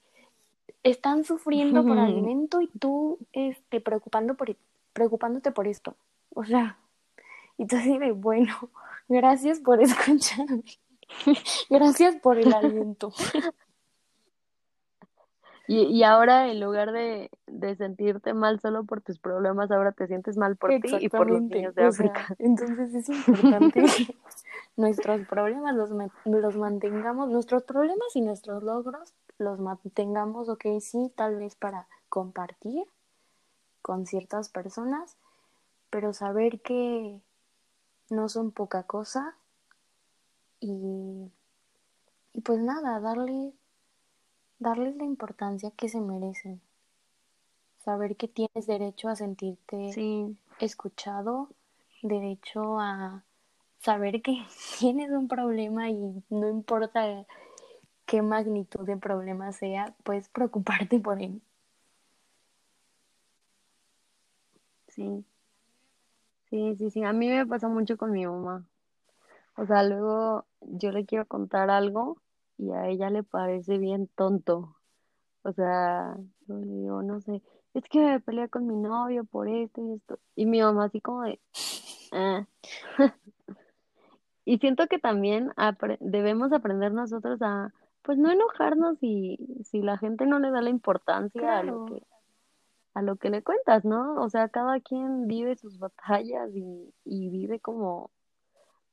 están 0.84 1.24
sufriendo 1.24 1.84
por 1.84 1.98
alimento 1.98 2.62
y 2.62 2.68
tú, 2.68 3.18
este, 3.34 3.82
preocupando 3.82 4.36
por, 4.36 4.56
preocupándote 4.94 5.52
por 5.52 5.68
esto. 5.68 5.96
O 6.34 6.44
sea, 6.44 6.78
y 7.58 7.66
tú 7.66 7.78
así 7.78 7.98
de, 7.98 8.12
bueno, 8.12 8.54
gracias 9.08 9.60
por 9.60 9.82
escucharme. 9.82 10.64
Gracias 11.70 12.16
por 12.16 12.40
el 12.40 12.52
aliento. 12.52 13.14
Y, 15.68 15.82
y 15.84 16.04
ahora 16.04 16.48
en 16.50 16.60
lugar 16.60 16.92
de, 16.92 17.32
de 17.48 17.76
sentirte 17.76 18.34
mal 18.34 18.60
solo 18.60 18.84
por 18.84 19.02
tus 19.02 19.20
problemas, 19.20 19.72
ahora 19.72 19.92
te 19.94 20.08
sientes 20.08 20.38
mal 20.38 20.56
por 20.58 20.70
ti 20.80 20.96
y 21.00 21.10
por 21.10 21.30
los 21.30 21.42
niños 21.42 21.74
de 21.76 21.88
O 21.88 21.92
sea, 21.92 22.06
África. 22.06 22.36
entonces 22.40 22.94
es 22.94 23.10
importante 23.10 23.84
que 23.84 24.16
nuestros 24.78 25.26
problemas 25.28 25.76
los, 25.76 25.90
los 26.26 26.56
mantengamos, 26.56 27.30
nuestros 27.30 27.64
problemas 27.64 28.16
y 28.16 28.22
nuestros 28.22 28.62
logros 28.64 29.14
los 29.38 29.60
mantengamos, 29.60 30.50
ok, 30.50 30.66
sí, 30.80 31.12
tal 31.16 31.38
vez 31.38 31.56
para 31.56 31.88
compartir 32.10 32.86
con 33.82 34.06
ciertas 34.06 34.50
personas, 34.50 35.18
pero 35.90 36.14
saber 36.14 36.62
que 36.62 37.20
no 38.10 38.30
son 38.30 38.52
poca 38.52 38.84
cosa 38.84 39.36
y, 40.60 41.32
y 42.34 42.42
pues 42.42 42.60
nada, 42.60 43.00
darle, 43.00 43.54
darles 44.66 44.96
la 44.98 45.04
importancia 45.06 45.70
que 45.70 45.88
se 45.90 46.02
merecen. 46.02 46.60
Saber 47.78 48.18
que 48.18 48.28
tienes 48.28 48.66
derecho 48.66 49.10
a 49.10 49.16
sentirte 49.16 49.92
Sí, 49.94 50.36
escuchado, 50.60 51.50
derecho 52.02 52.80
a 52.80 53.24
saber 53.78 54.24
que 54.24 54.44
tienes 54.80 55.12
un 55.12 55.28
problema 55.28 55.90
y 55.92 56.24
no 56.30 56.50
importa 56.50 57.26
qué 58.08 58.22
magnitud 58.24 58.86
de 58.86 58.98
problema 58.98 59.52
sea, 59.52 59.96
puedes 60.04 60.30
preocuparte 60.30 61.00
por 61.00 61.22
él. 61.22 61.42
sí, 64.88 65.26
sí, 66.50 66.76
sí, 66.78 66.90
sí. 66.92 67.04
A 67.04 67.14
mí 67.14 67.30
me 67.30 67.46
pasa 67.46 67.68
mucho 67.68 67.98
con 67.98 68.12
mi 68.12 68.26
mamá. 68.26 68.66
O 69.58 69.66
sea, 69.66 69.84
luego 69.84 70.46
yo 70.62 70.92
le 70.92 71.06
quiero 71.06 71.28
contar 71.28 71.70
algo 71.70 72.22
y 72.58 72.72
a 72.72 72.88
ella 72.88 73.10
le 73.10 73.24
parece 73.24 73.78
bien 73.78 74.08
tonto. 74.16 74.76
O 75.44 75.52
sea, 75.54 76.16
yo 76.48 76.56
le 76.58 76.66
digo, 76.66 77.04
no 77.04 77.22
sé, 77.22 77.42
es 77.74 77.84
que 77.90 78.00
me 78.00 78.20
peleé 78.20 78.50
con 78.50 78.66
mi 78.68 78.76
novio 78.76 79.26
por 79.26 79.48
esto 79.48 79.82
y 79.82 79.94
esto. 79.94 80.20
Y 80.36 80.46
mi 80.46 80.62
mamá 80.62 80.86
así 80.86 81.02
como 81.02 81.24
de, 81.24 81.40
"Ah". 82.12 82.46
Y 84.46 84.60
siento 84.60 84.88
que 84.88 85.00
también 85.00 85.50
apre- 85.58 85.98
debemos 86.00 86.54
aprender 86.54 86.92
nosotros 86.94 87.42
a, 87.42 87.74
pues 88.04 88.18
no 88.20 88.30
enojarnos 88.32 89.00
si, 89.00 89.38
si 89.64 89.82
la 89.82 89.98
gente 89.98 90.28
no 90.28 90.40
le 90.40 90.52
da 90.52 90.62
la 90.62 90.70
importancia 90.70 91.58
a 91.58 91.64
lo 91.64 91.86
que, 91.88 92.04
a 92.94 93.02
lo 93.02 93.16
que 93.16 93.32
le 93.32 93.42
cuentas, 93.42 93.84
¿no? 93.86 94.22
O 94.22 94.30
sea, 94.30 94.50
cada 94.50 94.80
quien 94.82 95.26
vive 95.28 95.56
sus 95.56 95.80
batallas 95.80 96.52
y, 96.56 96.94
y 97.06 97.30
vive 97.30 97.60
como, 97.60 98.12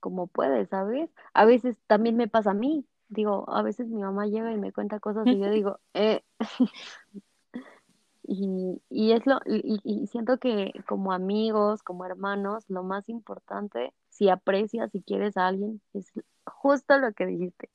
como 0.00 0.26
puede, 0.26 0.64
¿sabes? 0.66 1.10
A 1.34 1.44
veces 1.44 1.76
también 1.86 2.16
me 2.16 2.28
pasa 2.28 2.52
a 2.52 2.54
mí. 2.54 2.86
Digo, 3.12 3.44
a 3.48 3.62
veces 3.62 3.88
mi 3.88 4.00
mamá 4.00 4.26
llega 4.26 4.52
y 4.52 4.56
me 4.56 4.72
cuenta 4.72 4.98
cosas 4.98 5.26
y 5.26 5.38
yo 5.38 5.50
digo, 5.50 5.78
eh, 5.92 6.22
y, 8.22 8.80
y 8.88 9.12
es 9.12 9.26
lo, 9.26 9.38
y, 9.44 9.80
y 9.84 10.06
siento 10.06 10.38
que 10.38 10.72
como 10.88 11.12
amigos, 11.12 11.82
como 11.82 12.06
hermanos, 12.06 12.64
lo 12.68 12.82
más 12.82 13.08
importante, 13.10 13.92
si 14.08 14.30
aprecias, 14.30 14.90
si 14.92 15.02
quieres 15.02 15.36
a 15.36 15.46
alguien, 15.46 15.82
es 15.92 16.10
justo 16.46 16.96
lo 16.96 17.12
que 17.12 17.26
dijiste, 17.26 17.68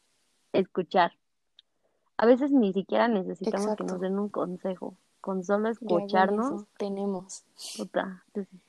escuchar. 0.54 1.14
A 2.18 2.26
veces 2.26 2.52
ni 2.52 2.74
siquiera 2.74 3.08
necesitamos 3.08 3.76
que 3.76 3.84
nos 3.84 4.02
den 4.02 4.18
un 4.18 4.30
consejo, 4.30 4.98
con 5.22 5.44
solo 5.44 5.70
escucharnos, 5.70 6.66
tenemos. 6.78 7.46
puta, 7.78 8.24
entonces, 8.28 8.60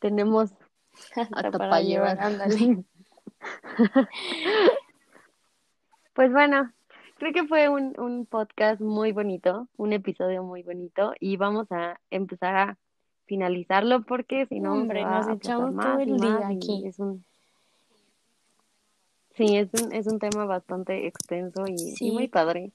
tenemos 0.00 0.50
hasta 1.14 1.52
para 1.52 1.80
llevar. 1.82 2.18
ándale. 2.18 2.84
Pues 6.14 6.32
bueno, 6.32 6.72
creo 7.18 7.32
que 7.32 7.46
fue 7.46 7.68
un, 7.68 7.94
un 7.96 8.26
podcast 8.26 8.80
muy 8.80 9.12
bonito, 9.12 9.68
un 9.76 9.92
episodio 9.92 10.42
muy 10.42 10.64
bonito 10.64 11.14
y 11.20 11.36
vamos 11.36 11.70
a 11.70 12.00
empezar 12.10 12.56
a 12.56 12.78
finalizarlo 13.26 14.02
porque 14.02 14.46
si 14.46 14.58
no 14.58 14.72
Hombre, 14.72 15.04
nos 15.04 15.28
echamos 15.28 15.72
más 15.72 15.86
todo 15.86 16.00
el 16.00 16.16
día 16.16 16.48
aquí. 16.48 16.84
es 16.86 16.98
un 16.98 17.24
sí, 19.36 19.56
es 19.56 19.68
un, 19.80 19.92
es 19.92 20.08
un 20.08 20.18
tema 20.18 20.44
bastante 20.44 21.06
extenso 21.06 21.66
y, 21.68 21.94
y 22.00 22.10
muy 22.10 22.26
padre. 22.26 22.72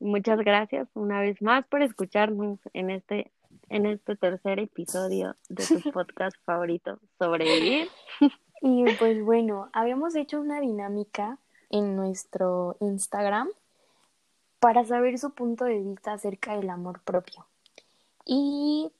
Muchas 0.00 0.40
gracias 0.40 0.88
una 0.94 1.20
vez 1.20 1.40
más 1.40 1.64
por 1.68 1.82
escucharnos 1.82 2.58
en 2.72 2.90
este 2.90 3.30
en 3.68 3.86
este 3.86 4.16
tercer 4.16 4.58
episodio 4.58 5.36
de 5.48 5.64
tu 5.64 5.90
podcast 5.92 6.36
favorito, 6.44 6.98
Sobrevivir. 7.16 7.88
Y 8.66 8.86
pues 8.98 9.22
bueno, 9.22 9.68
habíamos 9.74 10.14
hecho 10.14 10.40
una 10.40 10.58
dinámica 10.58 11.36
en 11.68 11.96
nuestro 11.96 12.78
Instagram 12.80 13.50
para 14.58 14.86
saber 14.86 15.18
su 15.18 15.32
punto 15.32 15.66
de 15.66 15.80
vista 15.80 16.14
acerca 16.14 16.56
del 16.56 16.70
amor 16.70 17.02
propio. 17.02 17.44
Y 18.24 18.90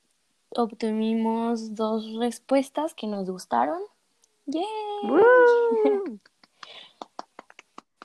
obtuvimos 0.51 1.75
dos 1.75 2.05
respuestas 2.21 2.93
que 2.93 3.07
nos 3.07 3.31
gustaron. 3.31 3.81
¡Yay! 4.45 4.67
¡Woo! 5.05 6.21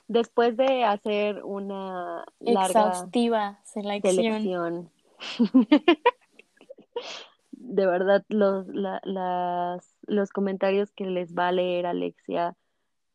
Después 0.08 0.56
de 0.56 0.84
hacer 0.84 1.44
una 1.44 2.24
larga 2.38 2.68
Exhaustiva 2.68 3.60
selección. 3.64 4.14
selección. 4.14 4.90
De 7.70 7.86
verdad, 7.86 8.24
los, 8.28 8.66
la- 8.68 9.00
las, 9.04 9.96
los 10.06 10.30
comentarios 10.32 10.90
que 10.92 11.04
les 11.06 11.34
va 11.34 11.48
a 11.48 11.52
leer 11.52 11.86
Alexia 11.86 12.56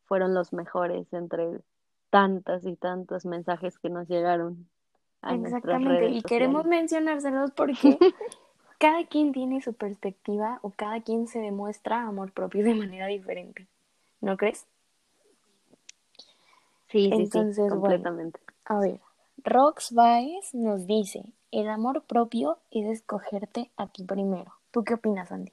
fueron 0.06 0.34
los 0.34 0.52
mejores 0.52 1.12
entre 1.12 1.60
tantas 2.10 2.64
y 2.66 2.76
tantos 2.76 3.26
mensajes 3.26 3.78
que 3.78 3.90
nos 3.90 4.08
llegaron 4.08 4.68
a 5.22 5.34
Exactamente, 5.34 6.04
redes 6.04 6.16
y 6.18 6.22
queremos 6.22 6.64
mencionárselos 6.66 7.50
porque 7.52 7.98
cada 8.78 9.06
quien 9.06 9.32
tiene 9.32 9.60
su 9.62 9.74
perspectiva 9.74 10.58
o 10.62 10.70
cada 10.70 11.00
quien 11.02 11.28
se 11.28 11.40
demuestra 11.40 12.02
amor 12.02 12.32
propio 12.32 12.64
de 12.64 12.74
manera 12.74 13.06
diferente. 13.08 13.66
¿No 14.20 14.36
crees? 14.36 14.66
Sí, 16.88 17.12
sí, 17.14 17.26
sí, 17.26 17.38
Entonces, 17.38 17.68
bueno. 17.74 18.06
completamente. 18.06 18.40
A 18.64 18.78
ver, 18.80 19.00
Rox 19.44 19.92
Baez 19.92 20.54
nos 20.54 20.86
dice, 20.86 21.24
el 21.50 21.68
amor 21.68 22.04
propio 22.04 22.58
es 22.70 22.86
escogerte 22.86 23.70
a 23.76 23.86
ti 23.88 24.04
primero. 24.04 24.54
¿Tú 24.70 24.84
qué 24.84 24.94
opinas, 24.94 25.32
Andy? 25.32 25.52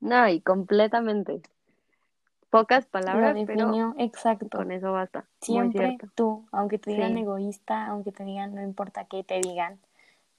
No, 0.00 0.28
y 0.28 0.40
completamente. 0.40 1.42
Pocas 2.50 2.86
Lo 2.86 2.90
palabras, 2.92 3.34
pero 3.46 3.66
definió 3.66 3.94
exacto. 3.98 4.56
con 4.58 4.70
eso 4.72 4.92
basta. 4.92 5.26
Siempre 5.40 5.98
tú, 6.14 6.46
aunque 6.50 6.78
te 6.78 6.90
digan 6.90 7.14
Sí. 7.14 7.20
egoísta, 7.20 7.86
aunque 7.86 8.12
te 8.12 8.24
digan 8.24 8.54
no 8.54 8.62
importa 8.62 9.04
qué 9.04 9.22
te 9.22 9.40
digan, 9.40 9.78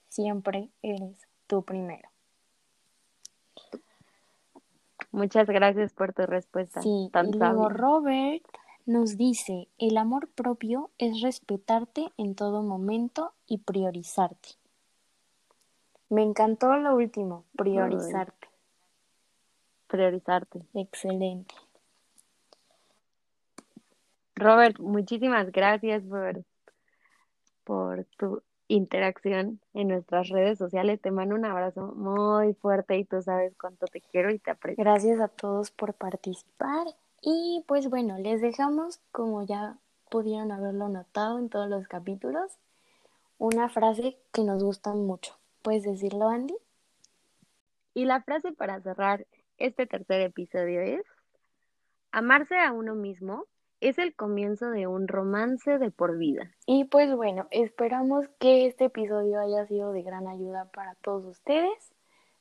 siempre 0.08 0.70
eres 0.82 1.28
tú 1.48 1.64
primero. 1.64 2.10
Muchas 5.12 5.48
gracias 5.48 5.94
por 5.94 6.14
tu 6.14 6.26
respuesta 6.26 6.82
Sí, 6.82 7.10
tan 7.12 7.28
y 7.28 7.34
luego. 7.34 7.70
Robert 7.70 8.44
nos 8.90 9.18
dice, 9.18 9.68
el 9.78 9.98
amor 9.98 10.30
propio 10.30 10.90
es 10.98 11.22
respetarte 11.22 12.12
en 12.18 12.34
todo 12.34 12.64
momento 12.64 13.34
y 13.46 13.60
priorizarte. 13.60 14.50
Me 16.10 16.24
encantó 16.24 16.76
lo 16.76 16.96
último, 16.96 17.46
priorizarte. 17.56 18.48
Priorizarte. 19.86 20.64
Excelente. 20.74 21.54
Robert, 24.34 24.80
muchísimas 24.80 25.52
gracias 25.52 26.02
por, 26.04 26.44
por 27.66 28.06
tu 28.18 28.42
interacción 28.70 29.60
en 29.76 29.90
nuestras 29.90 30.30
redes 30.30 30.58
sociales. 30.58 31.00
Te 31.00 31.12
mando 31.12 31.36
un 31.36 31.46
abrazo 31.46 31.94
muy 31.96 32.56
fuerte 32.56 32.98
y 32.98 33.06
tú 33.06 33.22
sabes 33.22 33.56
cuánto 33.56 33.86
te 33.86 34.02
quiero 34.02 34.32
y 34.32 34.40
te 34.40 34.50
aprecio. 34.50 34.84
Gracias 34.84 35.20
a 35.20 35.28
todos 35.28 35.70
por 35.70 35.94
participar. 35.94 36.88
Y 37.22 37.64
pues 37.68 37.90
bueno, 37.90 38.18
les 38.18 38.42
dejamos, 38.42 39.00
como 39.12 39.44
ya 39.44 39.78
pudieron 40.10 40.52
haberlo 40.52 40.90
notado 40.90 41.40
en 41.40 41.50
todos 41.50 41.70
los 41.70 41.88
capítulos, 41.88 42.58
una 43.38 43.70
frase 43.70 44.18
que 44.32 44.44
nos 44.44 44.64
gusta 44.64 44.94
mucho. 44.94 45.38
¿Puedes 45.62 45.84
decirlo, 45.84 46.30
Andy? 46.30 46.56
Y 47.94 48.06
la 48.06 48.22
frase 48.22 48.52
para 48.52 48.82
cerrar 48.82 49.26
este 49.58 49.86
tercer 49.86 50.22
episodio 50.22 50.82
es, 50.82 51.04
amarse 52.12 52.58
a 52.58 52.72
uno 52.72 52.96
mismo 52.96 53.46
es 53.82 53.98
el 53.98 54.14
comienzo 54.16 54.72
de 54.72 54.88
un 54.88 55.08
romance 55.08 55.78
de 55.78 55.92
por 55.92 56.18
vida. 56.18 56.52
Y 56.66 56.86
pues 56.86 57.16
bueno, 57.16 57.48
esperamos 57.52 58.28
que 58.40 58.66
este 58.66 58.86
episodio 58.86 59.40
haya 59.40 59.66
sido 59.68 59.92
de 59.94 60.04
gran 60.04 60.28
ayuda 60.28 60.66
para 60.74 60.96
todos 60.96 61.26
ustedes. 61.26 61.94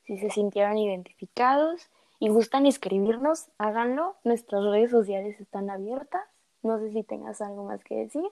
Si 0.03 0.17
se 0.17 0.29
sintieron 0.29 0.77
identificados 0.77 1.89
y 2.19 2.29
gustan 2.29 2.65
escribirnos, 2.65 3.49
háganlo. 3.57 4.17
Nuestras 4.23 4.63
redes 4.65 4.91
sociales 4.91 5.39
están 5.39 5.69
abiertas. 5.69 6.23
No 6.61 6.77
sé 6.79 6.91
si 6.91 7.03
tengas 7.03 7.41
algo 7.41 7.63
más 7.63 7.83
que 7.83 7.95
decir. 7.95 8.29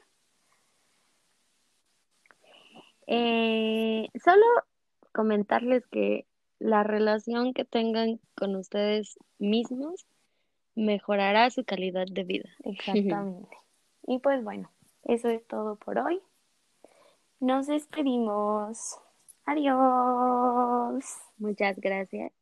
Eh, 3.08 4.10
solo 4.22 4.46
comentarles 5.14 5.88
que 5.88 6.26
la 6.60 6.84
relación 6.84 7.54
que 7.54 7.64
tengan 7.64 8.20
con 8.36 8.56
ustedes 8.58 9.18
mismos 9.40 10.06
mejorará 10.76 11.50
su 11.50 11.64
calidad 11.64 12.06
de 12.12 12.24
vida. 12.24 12.50
Exactamente. 12.66 13.58
y 14.06 14.20
pues 14.20 14.44
bueno, 14.44 14.70
eso 15.06 15.30
es 15.30 15.46
todo 15.48 15.78
por 15.78 15.98
hoy. 16.00 16.22
Nos 17.40 17.68
despedimos. 17.68 19.00
Adiós. 19.46 21.06
Muchas 21.38 21.78
gracias. 21.78 22.37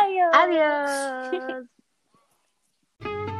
Adiós. 0.00 0.34
Adiós. 0.34 1.66